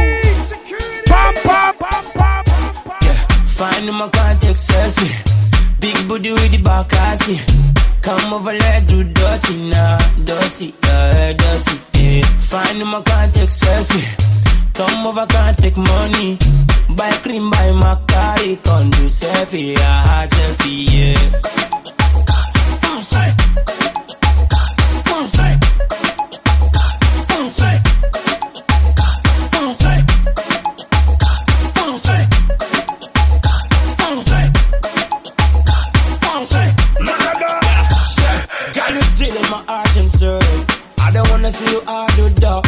[1.06, 2.98] Pam, pam, pam, pam, pam.
[3.04, 3.14] Yeah.
[3.56, 5.80] Find my a contact selfie.
[5.80, 7.77] Big booty with the back, I see.
[8.08, 9.98] Come over, let do dirty now.
[10.24, 11.76] Dirty, uh, dirty.
[12.00, 12.22] Yeah.
[12.40, 14.74] Find him a contact selfie.
[14.76, 16.38] Come over, can't take money.
[16.96, 18.64] Buy cream, buy Macari.
[18.64, 21.58] Come do selfie, ah, selfie, yeah.
[41.58, 42.64] See you hard to dog.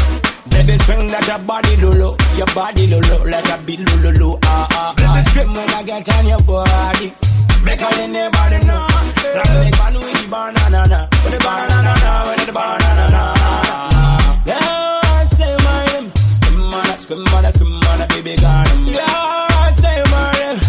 [0.49, 4.93] Baby, swing that your body lolo, your body lolo, like a big lolo, ah ah
[4.97, 5.23] ah.
[5.29, 7.13] Scream when I get on your body.
[7.63, 8.87] Make all in everybody know.
[9.19, 11.93] So make fun with the banana, with the banana,
[12.33, 13.21] with the banana.
[14.45, 16.09] Yeah, say my name.
[16.15, 18.87] Scream on that, scream on that, scream on that, baby, gone.
[18.87, 20.59] Yeah, say my name.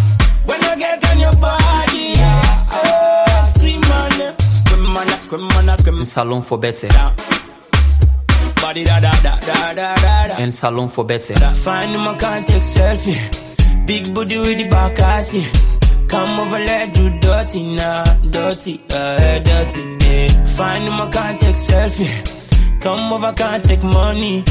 [0.45, 4.35] When I get on your body, yeah, oh, scream on them.
[4.39, 6.05] Scream on that, scream on that, scream.
[6.05, 6.89] Salon for better.
[8.71, 10.35] Body da da da da da da da.
[10.39, 11.35] And salon for better.
[11.35, 13.19] Find can't take selfie.
[13.85, 15.45] Big booty with the back, I see.
[16.07, 18.05] Come over, let do dirty now.
[18.31, 20.45] Dirty, uh, dirty, yeah.
[20.45, 22.81] Find can't take selfie.
[22.81, 24.45] Come over, can't take money.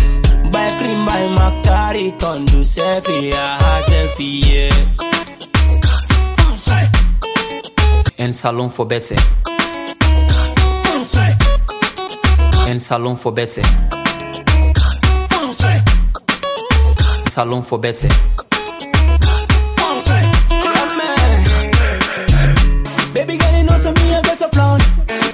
[0.52, 2.20] Buy cream, buy Macari.
[2.20, 4.76] Come do selfie, ah, selfie, yeah.
[8.18, 9.16] And salon for better.
[12.68, 13.62] And salon for better.
[17.30, 18.08] Salon for better.
[18.08, 18.40] Eh?
[23.14, 24.80] Baby girl, you know some me I a plan.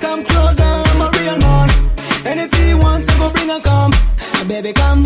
[0.01, 1.69] Come closer, I'm a real man.
[3.17, 3.91] Go bring and come.
[4.47, 5.04] Baby, come,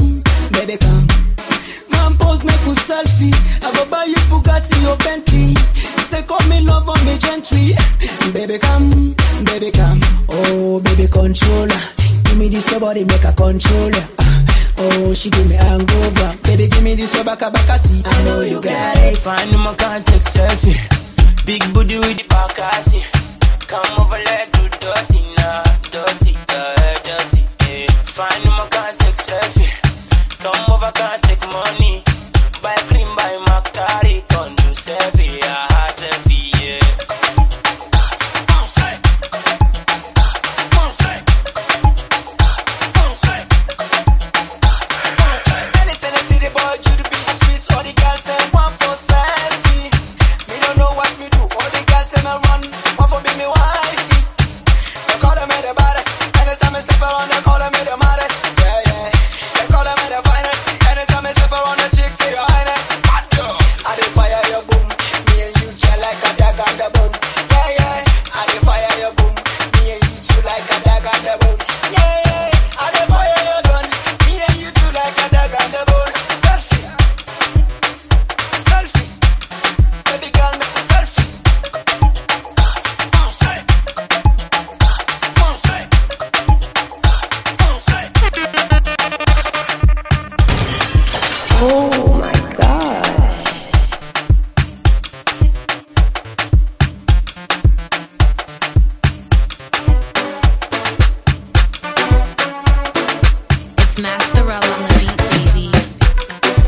[104.01, 105.67] Masterella on the beat, baby.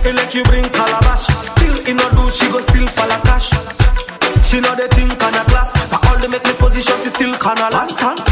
[0.07, 1.27] It like you bring calabash.
[1.55, 3.49] Still in a do, she go still for la cash.
[4.47, 7.34] She know they think on a glass, but all they make me position, she still
[7.36, 8.30] can last.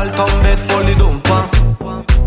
[0.00, 1.42] Girl come bed for the dumper.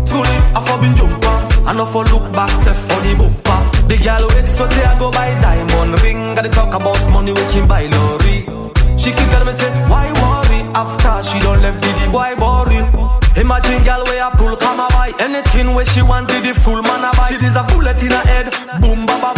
[0.06, 1.34] School I for been jumper.
[1.66, 3.58] I no for look back say for the bumper.
[3.90, 6.36] The girl wait so they I go buy diamond ring.
[6.36, 8.46] Gotta talk about money we can buy lorry.
[8.94, 10.62] She keep tell me say why worry?
[10.70, 12.86] After she don't left the boy boring?
[13.34, 17.02] Imagine girl way a pull come a buy Anything where she want the full man
[17.02, 17.34] a buy?
[17.34, 18.54] She deserve bullet in her head.
[18.78, 19.33] Boom baba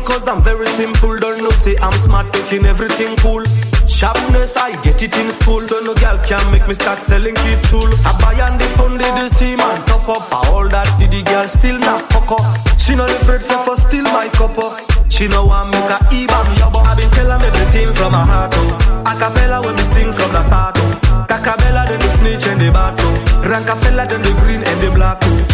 [0.00, 1.16] because I'm very simple.
[1.18, 3.44] Don't know, say I'm smart, taking everything cool.
[3.86, 5.60] Sharpness, I get it in school.
[5.60, 7.88] So no girl can make me start selling kid tool.
[8.04, 10.32] I buy and defund the the see my top up.
[10.52, 12.44] All that did the girl still not fuck up.
[12.78, 14.80] She no afraid so for still my cup up.
[15.08, 16.80] She no want make her even yobbo.
[16.86, 19.04] I been tell them everything from my heart oh.
[19.04, 21.26] Acapella when we sing from the start oh.
[21.28, 23.04] Cacabella then the snitch and the battle.
[23.04, 23.44] Oh.
[23.44, 25.49] Rankafella then the green and the black oh.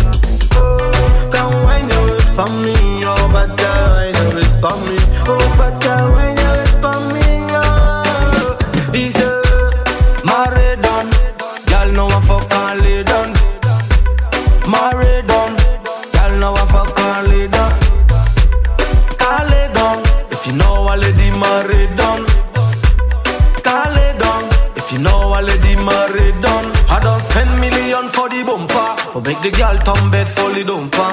[25.67, 26.71] the married done.
[26.89, 28.89] I don't spend million for the bumper.
[29.13, 31.11] For make the girl turn bed for the dumper.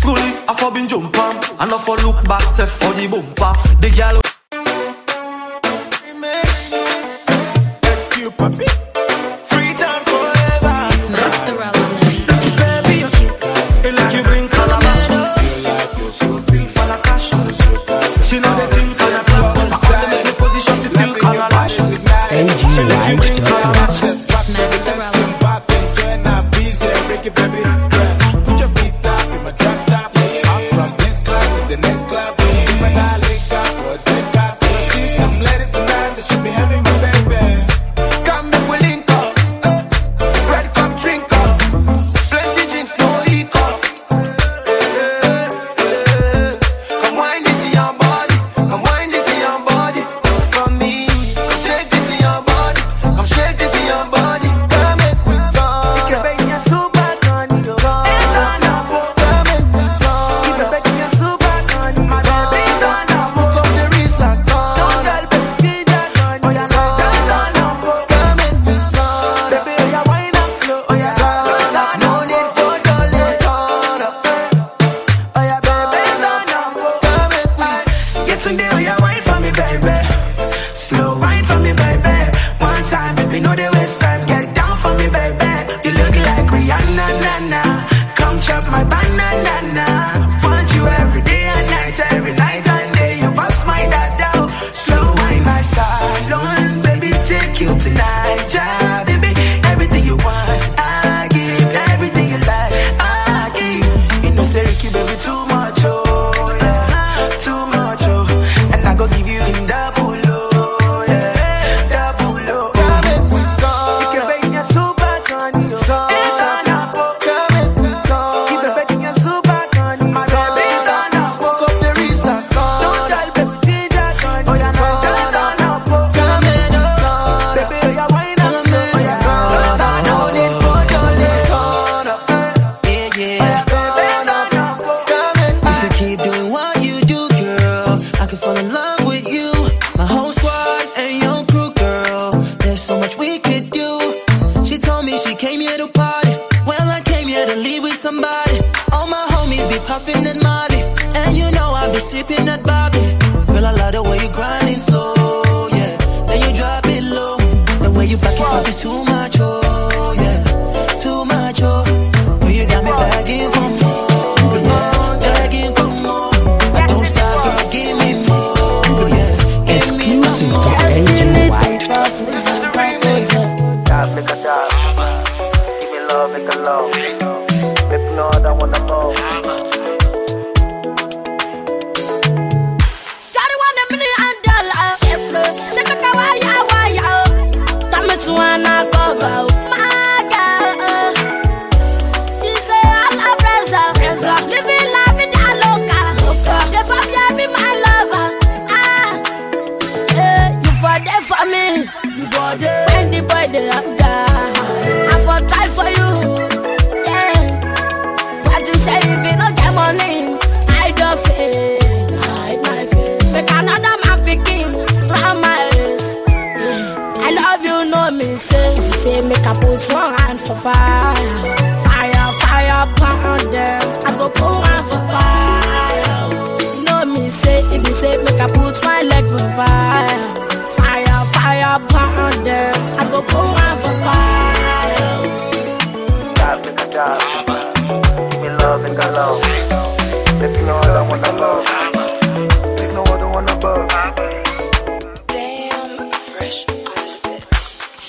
[0.00, 1.30] Fully, I for been jumper.
[1.60, 3.52] And I for look back, say for the bumper.
[3.80, 4.20] The girl.
[8.36, 8.73] Papi.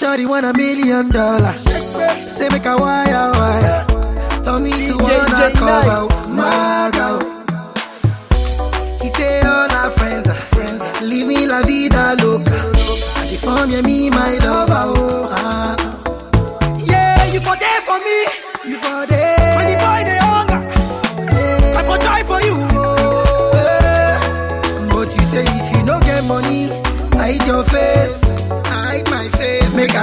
[0.05, 1.63] Shorty want a million dollars.
[2.37, 3.85] Say make a wire wire.
[4.43, 7.19] Tell me to wanna J cover my girl.
[9.01, 10.79] He say all our friends are friends.
[10.79, 12.53] are Living la vida loca.
[13.17, 14.93] And form yeah, me my lover.
[14.95, 15.75] Oh, ah.
[16.85, 18.27] Yeah, you for there for me.
[18.69, 19.55] You for there.
[19.57, 20.61] When the boy they hunger,
[21.79, 22.55] I for try for you.
[22.77, 24.87] Oh, yeah.
[24.87, 26.67] But you say if you no get money,
[27.17, 28.21] hide your face,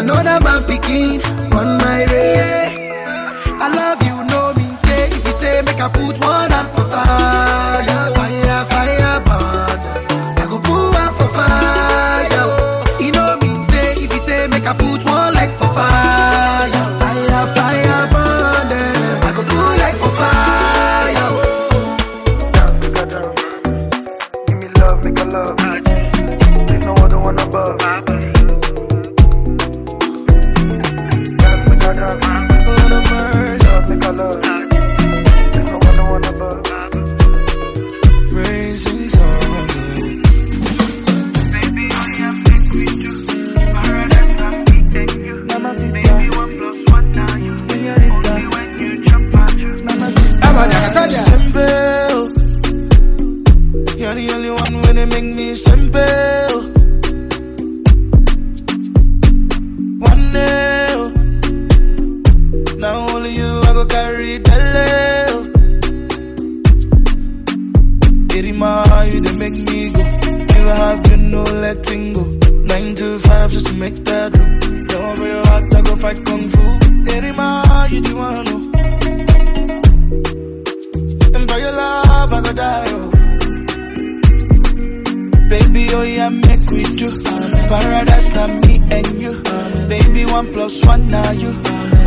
[0.02, 1.22] another man picking
[1.54, 2.74] on my race.
[3.64, 5.06] I love you, no mean say.
[5.06, 7.91] If you say make I put one hand for fire,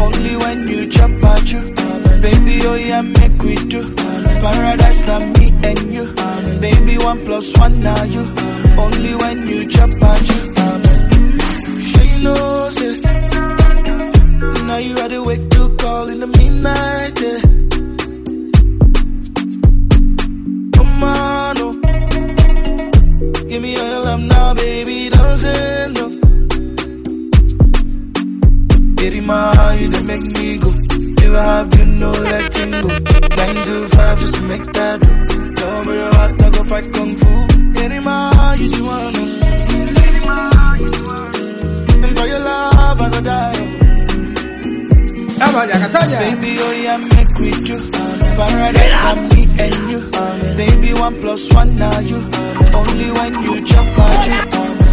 [0.05, 1.61] Only when you chop at you.
[2.25, 3.81] Baby, oh yeah, make we do.
[3.95, 6.05] Paradise, not me and you.
[6.65, 8.23] Baby, one plus one now you.
[8.85, 10.41] Only when you chop at you.
[11.89, 13.03] She knows it.
[14.67, 17.21] Now you had to wake to call in the midnight.
[17.21, 17.39] Yeah.
[20.75, 21.73] Come on, oh.
[23.49, 25.74] Give me all your love now, baby, don't say
[29.09, 29.11] no.
[29.11, 30.71] Irima, you done make me go.
[30.71, 32.87] Never have you no letting go.
[32.87, 35.07] Nine to five just to make that do.
[35.53, 37.25] Don't worry heart, I go fight kung fu.
[37.81, 39.21] Irima, you do wanna know.
[42.05, 43.71] And for your love, I go die.
[45.35, 47.77] Baby, oh yeah, make we do.
[47.91, 49.99] Paradise for me and you.
[50.57, 52.17] Baby, one plus one now you.
[52.73, 54.39] Only when you jump at you.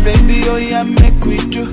[0.05, 1.65] Baby, oh yeah, make we do.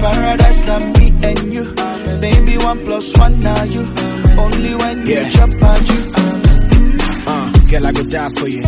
[0.00, 1.74] Paradise for me and you.
[2.20, 3.82] Baby, one plus one now you.
[4.38, 6.12] Only when you jump at you.
[7.26, 8.64] Uh, girl, I go die for you.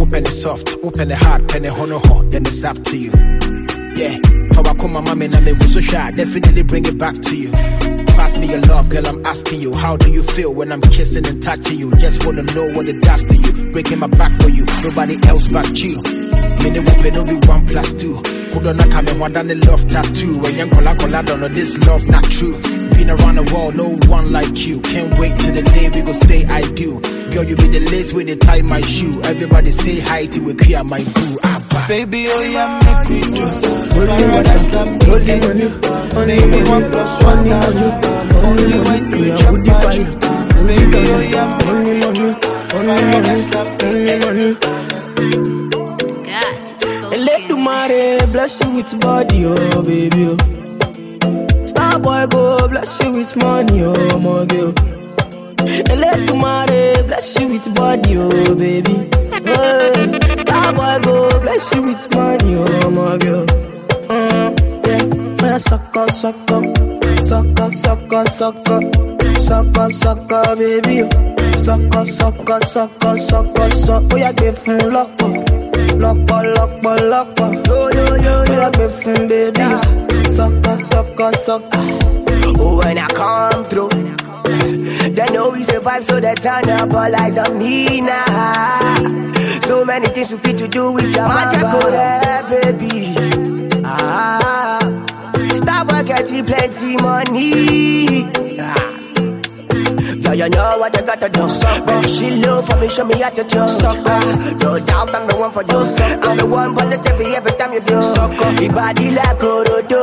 [0.00, 3.12] Open it soft, open it hard, pen it honor hot, then it's up to you.
[3.94, 4.18] Yeah,
[4.54, 7.36] for I come my mommy and me was so shy, definitely bring it back to
[7.36, 7.99] you.
[8.20, 11.26] Pass me your love, girl, I'm asking you, how do you feel when I'm kissing
[11.26, 11.90] and touching you?
[11.96, 13.72] Just wanna know what it does to you.
[13.72, 15.96] Breaking my back for you, nobody else but you.
[16.60, 18.20] Me ne whoop no be one plus two.
[18.52, 20.38] Come and one done the love tattoo.
[20.40, 22.52] When young cola cola don't know this love not true.
[22.92, 24.80] Been around the world, no one like you.
[24.82, 27.00] Can't wait till the day we go say I do.
[27.30, 29.22] Girl, you be the lace with the tie my shoe.
[29.22, 31.38] Everybody say hi to we queer my boo.
[31.72, 31.86] Abba.
[31.88, 33.44] Baby, oh yeah, make we do.
[33.44, 35.70] Only Paradise that me and you.
[36.26, 37.90] Baby, one plus one now you.
[38.46, 40.04] Only when you jump at you.
[40.66, 42.34] Baby, oh yeah, make we do.
[42.70, 44.56] Paradise that me and you.
[47.10, 50.28] Elédùmarè bless you with body, oh baby.
[50.30, 51.66] Oh.
[51.66, 54.72] Star boy go bless you with money, oh my girl.
[55.92, 59.08] Elédùmarè bless you with body, oh baby.
[59.50, 60.19] Hey.
[60.76, 63.46] Boy go bless you with money, oh my girl.
[64.10, 66.64] Mm, yeah, man, suck up, suck up,
[67.28, 68.82] suck up, suck up, suck up,
[69.40, 70.96] suck up, suck up, baby.
[71.64, 73.94] Sọkọ sọkọ sọkọ sọkọ sọ.
[74.08, 75.30] Bóyá gbé fún lọ́pọ̀.
[76.02, 77.48] Lọ́pọ̀ lọ́pọ̀ lọ́pọ̀.
[77.68, 79.66] Bóyá gbé fún bébí.
[80.36, 81.80] Sọkọ sọkọ sọkọ.
[82.62, 83.88] Oh, when I come through,
[85.16, 89.19] they know we survive, so they turn up all eyes on me now.
[89.70, 91.62] So many things we fit to do with your magic,
[92.50, 93.14] baby.
[93.84, 94.80] Ah,
[95.54, 98.26] stop work, getting plenty money.
[98.58, 98.74] Ah.
[100.26, 101.46] Yeah, you know what you gotta do.
[101.86, 103.58] Baby, she love for me, show me how to do.
[103.60, 105.78] Ah, no doubt I'm the one for you.
[106.26, 108.02] I'm the one for the TV every time you view.
[108.60, 110.02] Your body like Orodo.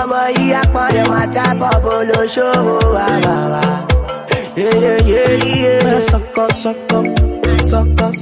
[0.00, 2.76] ọmọ yìí apọ̀lẹ̀ máa tábọ̀ bó ló ṣòwò
[3.12, 3.62] àbàwà.
[4.56, 7.21] Bóyá sọkọ sọkọ sọkọ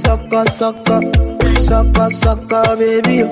[0.03, 0.95] sọkọ sọkọ
[1.67, 3.27] sọkọ sọkọ bébí o.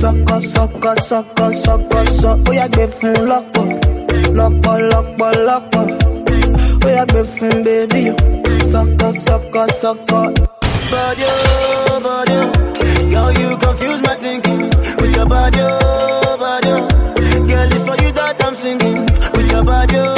[0.00, 2.30] Sọkọ sọkọ sọkọ sọkọ sọ.
[2.44, 3.64] Bóyá gbé fún lọ́pọ̀
[4.38, 5.84] lọ́pọ̀ lọ́pọ̀ lọ́pọ̀.
[6.80, 7.54] Bóyá gbé fún
[8.10, 8.14] o.
[8.72, 10.20] Sọkọ sọkọ sọkọ.
[10.90, 11.26] Body,
[12.04, 12.38] body.
[13.10, 14.62] Girl, you confuse my thinking
[15.00, 16.74] with your body, oh, body.
[17.48, 18.98] Girl, it's for you that I'm singing
[19.34, 20.15] with your body, oh,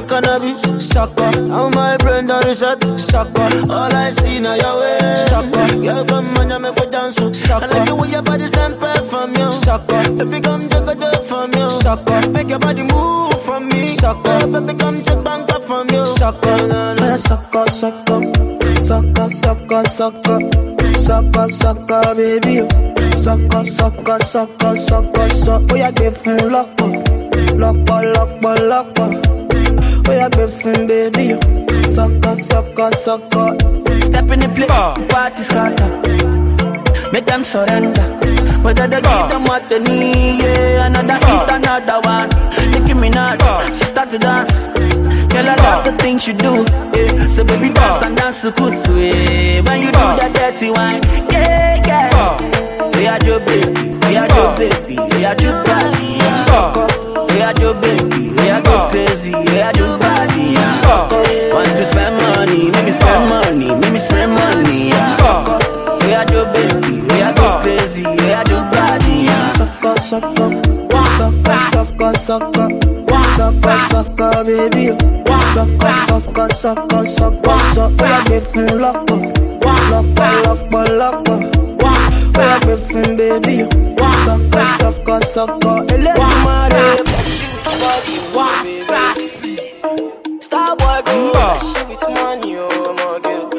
[0.00, 0.86] man cannabis.
[0.88, 1.30] Sucker.
[1.50, 2.82] How my brain done reset.
[2.98, 3.48] Sucker.
[3.70, 4.98] All I see now your way.
[5.28, 5.80] Sucker.
[5.80, 6.54] Girl, come on, oh.
[6.54, 7.16] you make me dance.
[7.16, 7.64] Sucker.
[7.64, 8.78] I like the way your body stand
[9.08, 9.52] from you.
[9.52, 10.02] Sucker.
[10.16, 11.70] Baby, come take a dip from you.
[11.70, 12.30] Sucker.
[12.30, 13.88] Make your body move from me.
[13.88, 14.46] Sucker.
[14.48, 16.06] Baby, come check bank up from you.
[16.06, 16.56] Sucker.
[17.00, 18.16] Bóyá sọkọ sọkọ
[18.88, 20.34] sọkọ sọkọ sọkọ
[21.06, 22.66] sọkọ sọkọ bébí o.
[23.24, 25.54] Sọkọ sọkọ sọkọ sọkọ sọ.
[25.68, 26.88] Bóyá gbé fún lọ́pọ̀
[27.62, 29.08] lọ́pọ̀ lọ́pọ̀ lọ́pọ̀.
[29.50, 29.59] Bóyá
[30.10, 31.38] gbé fún bébí o.
[31.94, 33.44] Sọkọ sọkọ sọkọ.
[34.06, 34.94] Step in the place, ah.
[35.08, 35.90] party scatter.
[37.12, 38.06] Make them surrender.
[38.62, 39.28] Whether they give ah.
[39.28, 41.26] them what they need, yeah, another ah.
[41.26, 42.28] hit, another one.
[42.72, 43.40] Nicki Minaj,
[43.78, 44.50] she start to dance.
[45.32, 47.28] Girl, I love the things you do, yeah.
[47.36, 49.60] So baby, dance and dance to kusu, yeah.
[49.62, 52.90] When you do that dirty wine, yeah, yeah.
[52.98, 56.86] We are your baby, we are your baby, we are your yeah.
[57.30, 59.79] We are your baby, we are go crazy, we are your
[61.08, 61.54] yeah.
[61.54, 65.58] Want to spend money, make me spend money, make me spend money, yeah.
[66.04, 69.50] We are your baby, we are go crazy, we are your body, yeah.
[69.58, 70.46] Sọkọ sọkọ
[71.18, 72.64] sọkọ sọkọ sọkọ
[73.36, 74.96] sọkọ sọkọ bébí o.
[75.54, 77.84] Sọkọ sọkọ sọkọ sọkọ sọ.
[77.98, 79.18] Bóyá gbé fún lọ́pọ̀
[79.90, 81.38] lọ́pọ̀ lọ́pọ̀ lọ́pọ̀.
[82.34, 83.66] Bóyá gbé fún bébí o.
[84.26, 85.70] Sọkọ sọkọ sọkọ.
[85.94, 86.84] Elédùmarè.
[87.62, 87.98] Starboy
[91.90, 93.50] with money, oh my girl.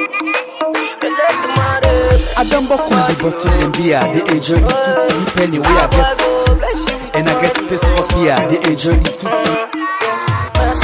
[1.06, 1.94] Elédùmarè.
[2.38, 7.16] I don't buckle the bottle and beer, the the two tea penny we I get.
[7.16, 9.60] And I guess space for fear, the age of the two tea.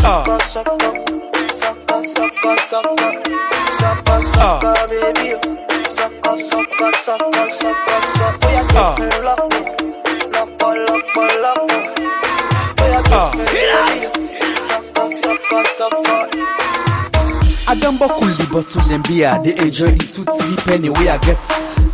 [0.02, 0.88] Sọkọ sọkọ
[15.80, 16.27] sọkọ
[17.70, 19.52] I don't buckle the bottle and beer, the
[19.88, 21.87] of the two tea penny we I get.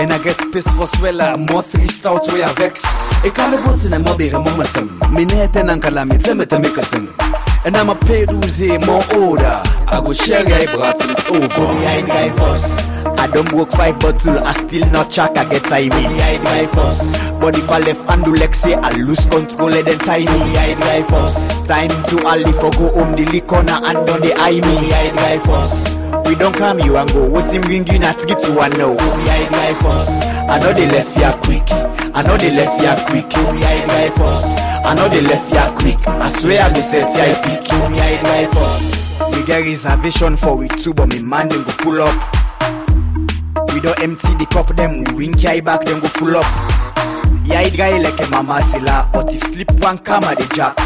[0.00, 2.82] And I guess space for swella, more three stout we I vex.
[3.22, 4.98] A calibrate in a mobile mama sim.
[5.12, 7.12] Minette and Uncle Lamit, to make a sing.
[7.66, 9.60] And I'm a paid who's more order.
[9.86, 11.74] I go share guy brought it over.
[11.74, 12.88] Me I guy first.
[13.20, 15.90] I don't work five bottle, I still not check, I get time.
[15.90, 17.20] Me I guy first.
[17.38, 20.24] But if I left and do like say, I lose control and then time.
[20.24, 21.66] Me I guy first.
[21.66, 25.38] Time to Ali for go home the liquor and on the eye me I guy
[25.40, 25.99] first.
[26.26, 27.28] We don't come you and go.
[27.28, 28.92] wetin bring you not get to one now.
[28.92, 28.98] We
[29.28, 31.62] hide life us I know they left ya quick.
[32.14, 33.26] I know they left ya quick.
[33.52, 35.98] We hide life us I know they left ya quick.
[36.06, 37.62] I swear I go set ya pick.
[37.90, 39.36] We hide life us.
[39.36, 42.36] We get reservation for we two but me man them go pull up.
[43.72, 46.44] We don't empty the cup, them we wink ya back, them go full up.
[47.46, 50.76] Yeah, it guy like a mama sila, but if sleep one come I the jack.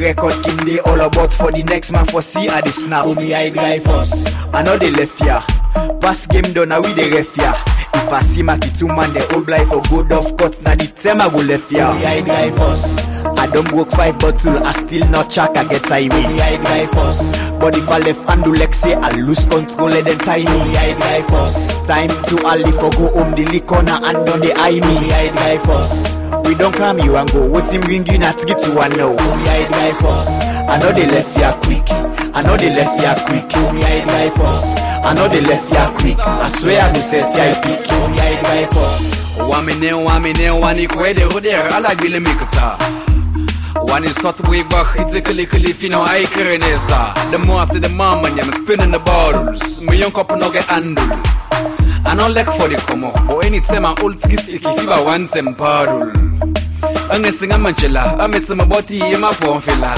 [0.00, 3.06] Record King Day all about for the next man for see at the snap.
[3.16, 4.34] Me I drive first.
[4.52, 5.42] I know they left ya.
[6.00, 7.52] Pass game done, now we the ref ya.
[7.92, 10.86] If I see Maki two man, the old life for good off cut, now the
[10.86, 11.92] time I go left ya.
[11.92, 13.04] Me I drive first.
[13.38, 15.84] I don't work five bottle, I still not check, I get.
[15.84, 17.36] Oh, me I drive first.
[17.60, 20.44] But if I left and do I lose control and then time.
[20.44, 21.86] Me I drive first.
[21.86, 25.12] Time to Ali for go home the liquor and on the eye me.
[25.12, 26.19] I drive first.
[26.44, 27.46] We don't come you and go.
[27.70, 29.10] Him bring you not get to one now?
[29.12, 30.42] We hide guy first.
[30.68, 31.84] I know they left ya quick.
[32.34, 33.46] I know they left ya quick.
[33.72, 34.78] We hide guy first.
[35.04, 36.18] I know they left ya quick.
[36.18, 37.80] I swear I set ya pick.
[37.86, 39.16] We hide guy first.
[39.38, 42.78] Wamine, wamine, wani kwede ruder, ala gbile mikata.
[43.76, 47.14] Wani sot way back, it's a kili kili fino ay kerenesa.
[47.30, 49.84] The more I see the mama, I'm spinning the bottles.
[49.84, 51.04] My young couple no get handle.
[52.04, 54.74] I don't like for the come up, but anytime I old skits, if you
[56.80, 57.14] want them paddle.
[57.14, 59.94] angesinga manjela ametse maboti ye mapomfela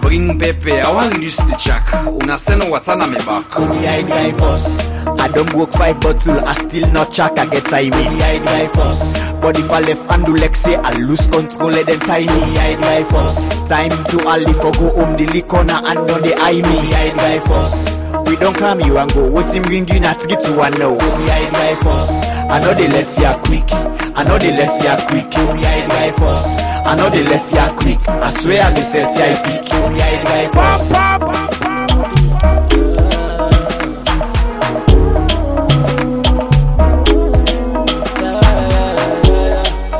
[0.00, 3.52] bring pepe i wan reduce the jack una send watsana me back
[3.92, 4.86] I drive us.
[5.18, 7.92] I don't work five bottle, I still not check, I get time.
[7.92, 9.18] Only I drive us.
[9.40, 12.58] But if I left and do say, I lose control, let them tie me.
[12.58, 13.68] I drive us.
[13.68, 16.94] Time to Ali for go home, the liquor and on the eye me.
[16.94, 18.21] I drive us.
[18.32, 20.96] We don't come you and go, what him bring you not get to one now.
[20.96, 22.24] Only I drive us.
[22.48, 23.70] I know they left ya quick.
[23.70, 25.36] I know they left ya quick.
[25.36, 26.58] Only I drive us.
[26.62, 28.08] I know they left ya quick.
[28.08, 29.74] I swear I be set ya peak.
[29.74, 30.92] Only I drive us.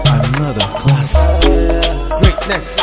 [0.08, 1.42] Another classic.
[2.22, 2.81] Greatness.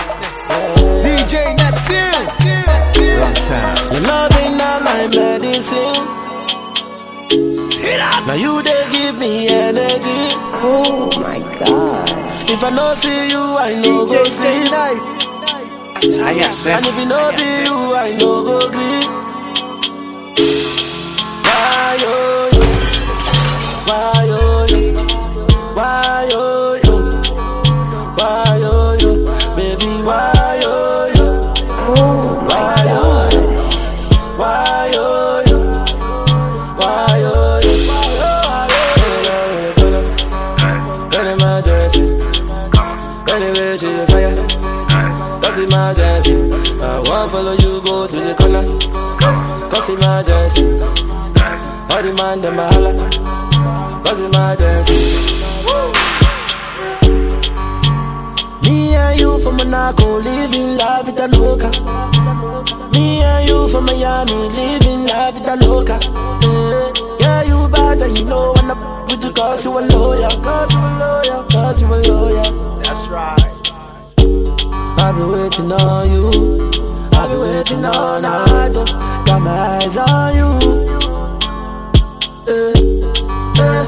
[8.30, 10.30] Now you they give me energy.
[10.62, 12.10] Oh my god.
[12.48, 14.72] If I no see you, I no go sleep.
[16.68, 19.10] And if it no be you, I no go sleep.
[21.44, 22.66] Why yo yo?
[23.88, 25.04] Why yo yo?
[25.74, 26.49] Why yo
[45.90, 46.52] emergency.
[46.82, 48.64] I won't follow you, go to the corner.
[49.70, 50.80] Cause emergency.
[51.92, 52.94] All the man, them a holla.
[54.04, 55.00] Cause emergency.
[58.64, 61.70] Me and you from Monaco, living life with a loca.
[62.94, 66.00] Me and you from Miami, living life with a loca.
[66.42, 70.30] Yeah, yeah, you bad and you know I'm not with you cause you a lawyer.
[70.30, 72.82] Cause you a lawyer, cause you a lawyer.
[72.84, 73.59] That's right.
[75.02, 76.70] I've been waiting on you.
[77.14, 78.72] I've been waiting all night.
[78.76, 79.24] oh.
[79.26, 80.50] Got my eyes on you.
[82.48, 82.74] Eh,
[83.62, 83.86] eh.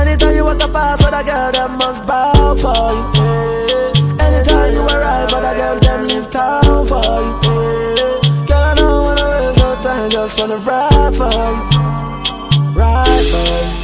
[0.00, 3.24] Anytime you walk past other girl, them must bow for you.
[3.24, 4.24] eh.
[4.26, 7.34] Anytime you arrive, other girls them leave town for you.
[7.44, 8.46] eh.
[8.46, 13.79] Girl, I don't wanna waste no time, just wanna ride for you, ride for you.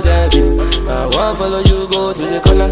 [0.00, 0.40] Emergency,
[0.88, 2.68] I won't follow you go to the corner.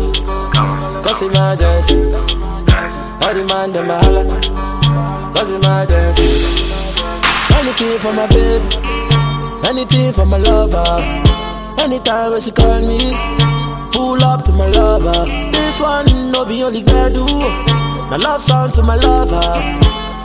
[1.02, 4.24] Cause emergency, all the man them a holla.
[5.34, 6.44] Cause emergency,
[7.56, 8.68] anything for my baby,
[9.68, 10.84] anything for my lover.
[11.80, 12.98] Anytime when she call me,
[13.92, 15.24] pull up to my lover.
[15.52, 17.24] This one no be only girl do.
[18.10, 19.40] My love song to my lover.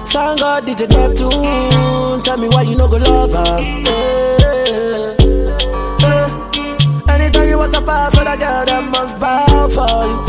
[0.05, 2.21] Song God DJ Neptune.
[2.23, 3.59] Tell me why you no go love her.
[3.59, 4.28] Eh,
[7.39, 10.28] Anytime you walk past other girl, them must bow for you.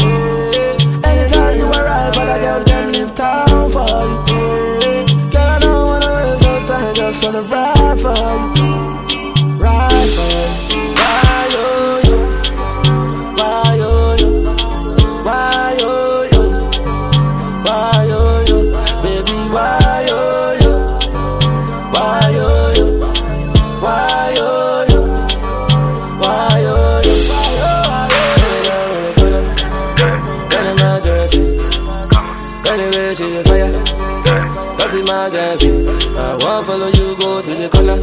[35.29, 35.87] Emergency.
[36.17, 37.97] I won't follow you, go to the corner.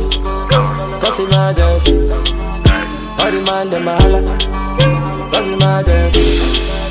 [1.00, 2.10] Cause emergency.
[3.20, 4.22] All the man, them a holla.
[5.32, 6.87] Cause emergency.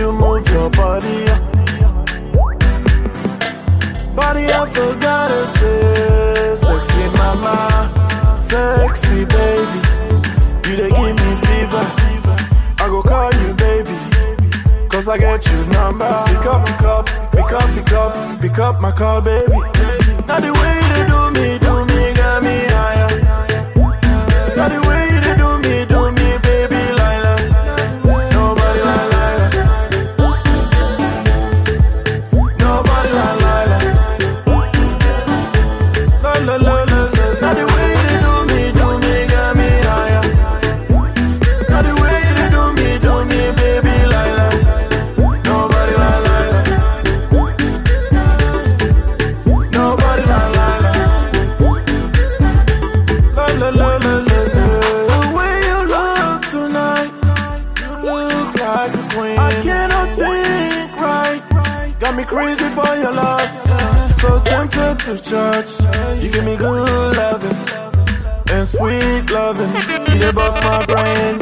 [0.00, 1.26] you move your body.
[4.16, 7.54] Body, I forgot to say, sexy mama,
[8.40, 9.78] sexy baby.
[10.66, 11.84] You they give me fever.
[12.82, 13.96] I go call you baby,
[14.88, 16.10] cause I get your number.
[16.28, 19.52] Pick up, pick up, pick up, pick up, pick up my call, baby.
[20.26, 23.12] Now the way you do me, do me, got me higher.
[24.56, 25.99] Now the way you do me, do
[65.10, 65.70] of church.
[66.22, 67.56] You give me good loving
[68.52, 69.72] and sweet loving.
[70.12, 71.39] You the boss my brain,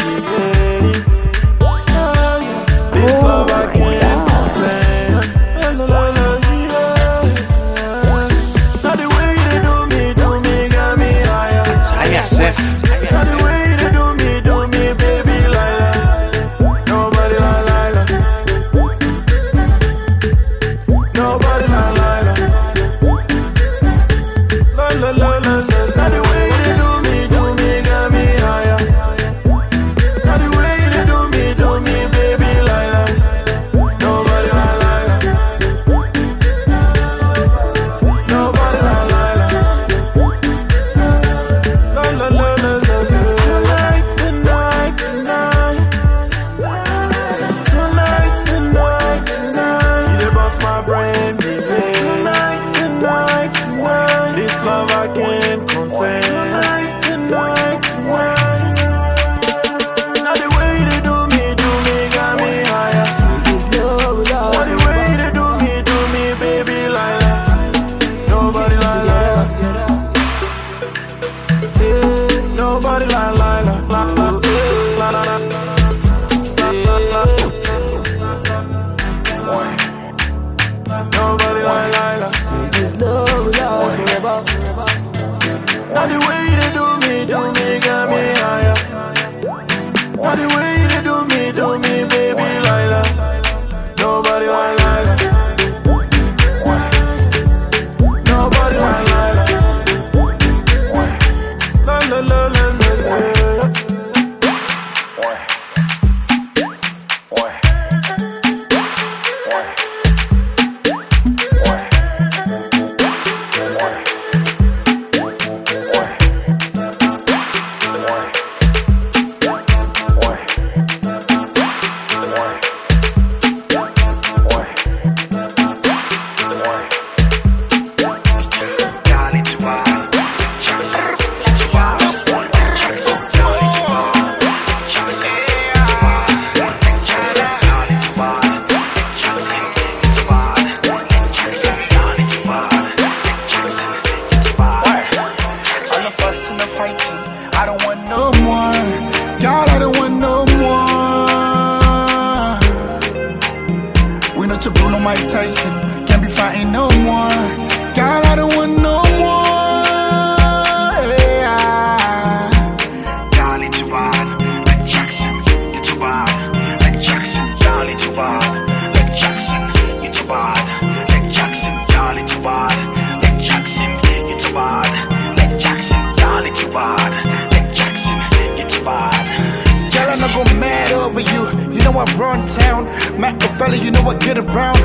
[181.93, 182.85] know I run town.
[183.21, 184.79] Machiavelli, you know I get around.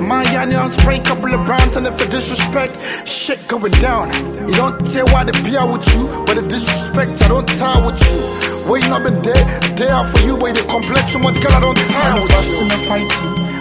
[0.00, 4.12] My onion spray couple of rounds, and if I disrespect, shit going down.
[4.46, 7.84] You don't tell why they be out with you, but the disrespect, I don't tie
[7.84, 8.70] with you.
[8.70, 11.76] Waiting up and there, there for you, wait, they complex too much, girl, I don't
[11.76, 12.66] tie with you.
[12.74, 13.08] And fighting,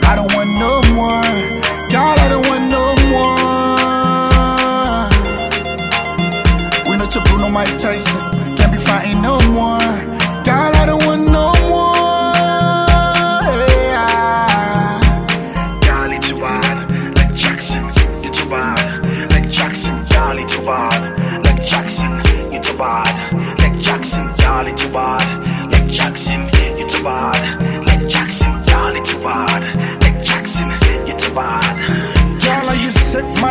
[0.05, 1.23] I don't want no more.
[1.91, 3.37] God, I don't want no more.
[6.89, 8.19] We know to Bruno Mike Tyson,
[8.57, 9.79] can't be fighting no more.
[10.43, 11.56] God, I don't want no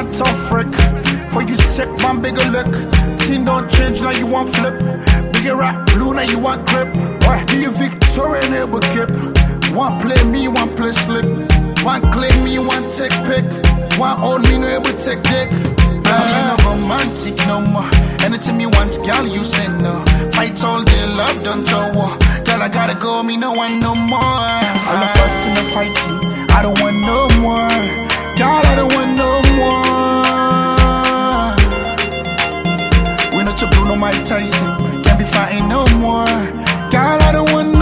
[0.07, 0.68] man tough frick.
[1.30, 2.66] For you sick, man bigger look.
[3.20, 4.78] Team don't change, now you want flip.
[5.32, 6.94] Bigger rap, blue, now you want grip.
[7.22, 7.44] Why?
[7.46, 9.11] Be a Victorian able kip.
[9.74, 11.24] One play me, one play slick.
[11.84, 13.44] One claim me, one take pick.
[13.98, 15.48] One old me, no able take dick.
[16.09, 17.88] I'm not romantic no more.
[18.22, 20.04] Anything you want, girl, you say no.
[20.32, 22.16] Fight all day, love done to war.
[22.44, 24.20] Girl, I gotta go, me no one no more.
[24.20, 28.25] All the fuss and the fighting, I don't want no more.
[28.37, 29.87] Girl, I don't want no more.
[33.37, 36.26] We not your Bruno Mike Tyson, can't be fighting no more.
[36.91, 37.75] Girl, I don't want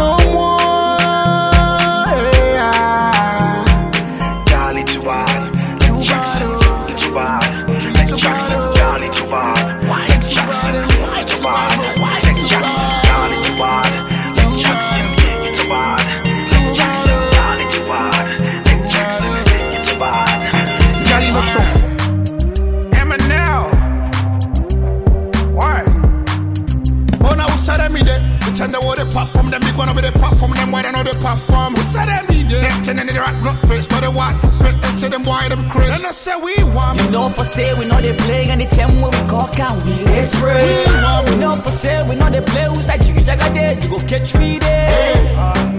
[29.15, 31.75] platform, them big one over the platform, them why they know the platform.
[31.79, 32.67] Who said that me there?
[32.83, 35.71] Ten and the rock not face, but they watch fit, and say them why them
[35.71, 36.03] Chris.
[36.03, 38.67] And I say we want You know for say we know they play and the
[38.67, 40.83] time when we call can we they spray.
[41.31, 43.99] We know for say we know they play who's that jiggy jagga there you go
[44.03, 45.15] catch me there.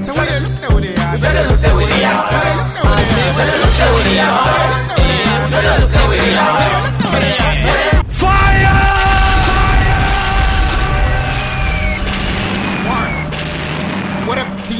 [0.08, 1.20] So why they look there with the eye?
[1.20, 2.16] Better look there with the eye.
[2.16, 4.96] I say better look there with the eye.
[4.96, 8.05] Yeah, better look there with the eye.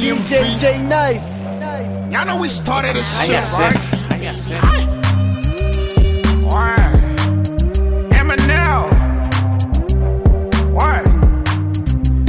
[0.06, 2.12] What up, DJ J Nice.
[2.12, 4.12] Y'all know we started this I shit, right?
[4.12, 4.62] I got sense.
[6.44, 6.76] Why?
[8.12, 8.86] Eminem.
[10.72, 11.02] Why?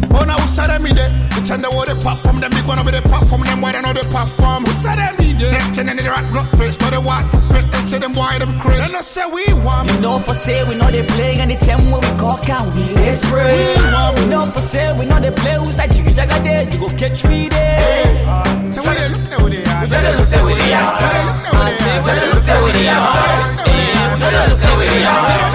[0.10, 1.17] Oh, now who said that?
[1.38, 3.94] Pretend they were the platform, them big one over the platform, them why they know
[3.94, 4.66] the platform.
[4.66, 5.54] Who said that me there?
[5.70, 8.60] Ten and the rock not face, but they watch fit, and say them why them
[8.60, 8.90] Chris.
[8.90, 11.56] And I say we want You know for say we know they play and the
[11.62, 13.78] time when we call can we they spray.
[14.18, 16.90] We know for say we know they play who's that jiggy jagga there you go
[16.98, 18.74] catch me there.
[18.74, 19.86] So why they look there with the eye?
[19.86, 20.90] Better look there with the eye.
[21.54, 23.62] I say better look there with the eye.
[23.62, 25.54] Yeah, better look there with the eye.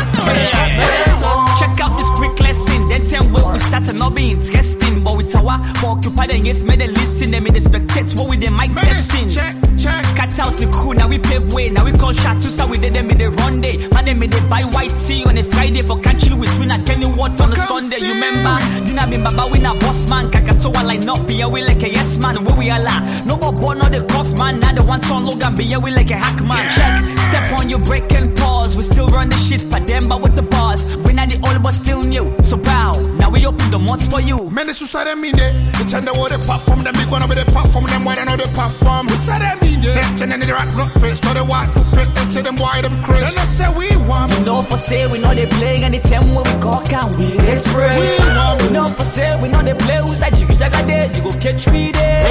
[1.59, 2.89] Check out this quick lesson.
[2.89, 4.92] Then tell where we start and not be interesting.
[5.01, 7.31] But with our more occupied yes, made them listen.
[7.31, 9.31] Them in the spectates, what with them mic testing.
[9.31, 10.05] Check, check.
[10.17, 11.71] Cat house the crew, now we pave way.
[11.71, 13.89] Now we call shots, so we did them in the run day.
[13.89, 16.85] Man, them in the buy white tea on a Friday for country with win at
[16.87, 17.99] Kenny Ward on a Sunday.
[17.99, 18.59] You remember?
[18.87, 20.31] Dinner be baba win a boss man.
[20.31, 22.45] Kakatoa line up, be we like a yes man.
[22.45, 23.01] Where we are la.
[23.25, 24.61] No more born on the cuff man.
[24.61, 26.71] Now the one son Logan, be we like a hack man.
[26.73, 27.19] Check.
[27.29, 28.77] Step on your break and pause.
[28.77, 30.85] We still run the shit, but them but with the bars.
[30.99, 32.35] We not the old but still new.
[32.43, 32.93] So bow.
[33.19, 34.51] Now we open the mods for you.
[34.51, 35.53] Man, said that me there.
[35.73, 38.37] Pretend they were the platform, them big one over the platform, them why they know
[38.37, 39.09] the platform.
[39.09, 40.03] Who said that me there?
[40.17, 43.03] Ten and the rock not face, but they watch fit, and say them why them
[43.03, 43.31] Chris.
[43.31, 46.01] And I say we want You know for say we know they play and the
[46.01, 47.95] time when we call can we they spray.
[47.95, 51.33] We know for say we know they play who's that jiggy jagga there you go
[51.39, 52.23] catch me there.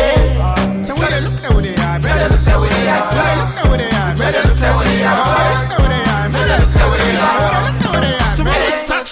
[0.84, 1.99] So why they look there with the eye?
[1.99, 3.12] Better look there with the eye.
[3.12, 4.16] Better look there with the eye.
[4.16, 5.32] Better look there with the eye.
[5.32, 6.30] Better look there with the eye.
[6.32, 7.81] Better look there with the eye.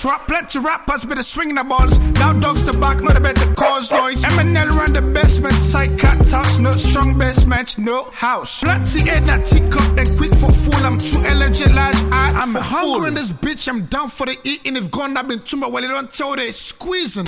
[0.04, 1.98] When we start rap, plenty rappers better swing the balls.
[2.00, 4.22] Now dogs the back, not a better cause noise.
[4.24, 8.62] Eminem run the basement, side cat house, no strong basement, no house.
[8.62, 10.86] Plenty head that tick up, then quick for fool.
[10.86, 12.34] I'm too eligible, large eye.
[12.36, 14.76] I'm hungry in this bitch, I'm down for the eating.
[14.76, 17.28] If gone, I've been too much, well, they don't tell they squeezing.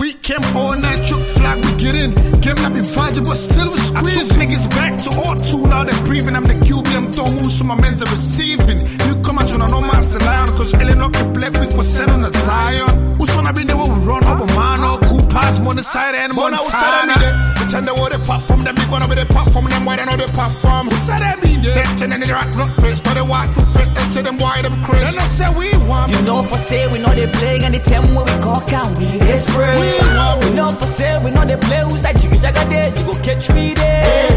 [0.00, 2.12] We came all night, chook flag, we get in.
[2.42, 4.32] Came not be vibing, but still we squeeze.
[4.32, 6.36] Niggas back to all two, now they breathing.
[6.36, 8.80] I'm the QB, I'm don't move, so my men's are receiving.
[9.06, 11.82] You come out, so I know master lion, cause Ellen not can play quick for
[11.84, 13.16] seven on a Zion.
[13.16, 15.05] Who's on, I be there, when we run up a man, cool
[15.36, 17.12] pass, money side, and money side.
[17.56, 20.16] Pretend they were the platform, them big one over the platform, them why they know
[20.16, 20.88] the platform.
[20.88, 21.84] Who said that be there?
[22.00, 24.72] Ten and the rock, not face, but they watch fit, and say them why them
[24.84, 25.12] Chris.
[25.12, 26.12] And I say we want.
[26.12, 28.88] You know for say we know they play and the time when we call can
[28.96, 29.76] we they spray.
[29.76, 33.14] We know for say we know they play who's that jiggy jagga there you go
[33.20, 34.30] catch me there.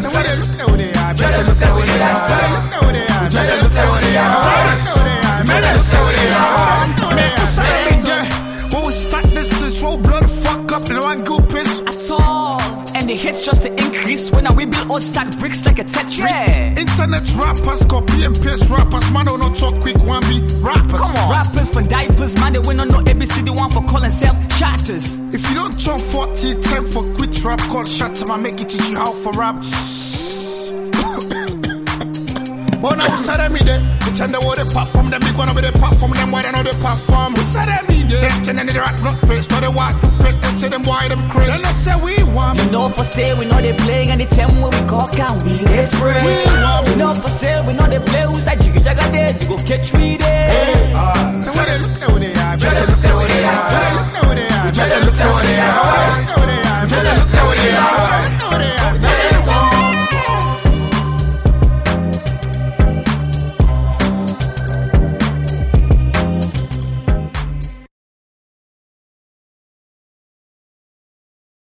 [0.00, 1.12] So uh, why they look there with the eye?
[1.12, 2.28] Better look there with the eye.
[2.30, 3.28] Better look there with the eye.
[3.28, 4.40] Better look there with the eye.
[4.40, 5.44] Better look there with the eye.
[5.44, 7.16] Better look there with the eye.
[7.18, 8.24] Man, what's that big guy?
[8.70, 10.29] When we start this, is roll blood fuck
[10.90, 11.80] up, and one go piss.
[11.80, 12.60] At all.
[12.94, 15.84] And the hits just to increase when I we build all stack bricks like a
[15.84, 16.18] Tetris.
[16.18, 16.78] Yeah.
[16.78, 19.10] Internet rappers, copy and paste rappers.
[19.10, 21.00] Man, don't not talk quick, one be rappers.
[21.00, 21.30] Come on.
[21.30, 25.18] Rappers for diapers, man, they win on no ABC, the one for calling self shatters.
[25.32, 28.88] If you don't turn 40, time for quick rap, call up, I make it teach
[28.90, 29.62] you how for rap.
[32.80, 33.80] But now who said them me there?
[34.00, 36.62] Pretend they were the platform, them big one over the platform, them why they know
[36.62, 37.36] the platform.
[37.36, 38.24] Who said them me there?
[38.40, 41.20] Then in the rat blood face, not the white fit, and say them why them
[41.28, 41.52] crazy.
[41.52, 42.58] Then I say we want.
[42.58, 45.82] You know for sale, we know they play anytime when we call count, we they
[45.82, 46.24] spray.
[46.24, 46.88] We want.
[46.88, 49.58] You know for sale, we know they play who's that jiggy jagga there, you go
[49.60, 50.48] catch me there.
[51.44, 51.52] So ah.
[51.52, 53.60] where they look now where they are, better look now where they are.
[53.60, 55.76] Where they look now where they are, better look now where they are.
[55.84, 59.09] Better look now where they are, better look now where they are.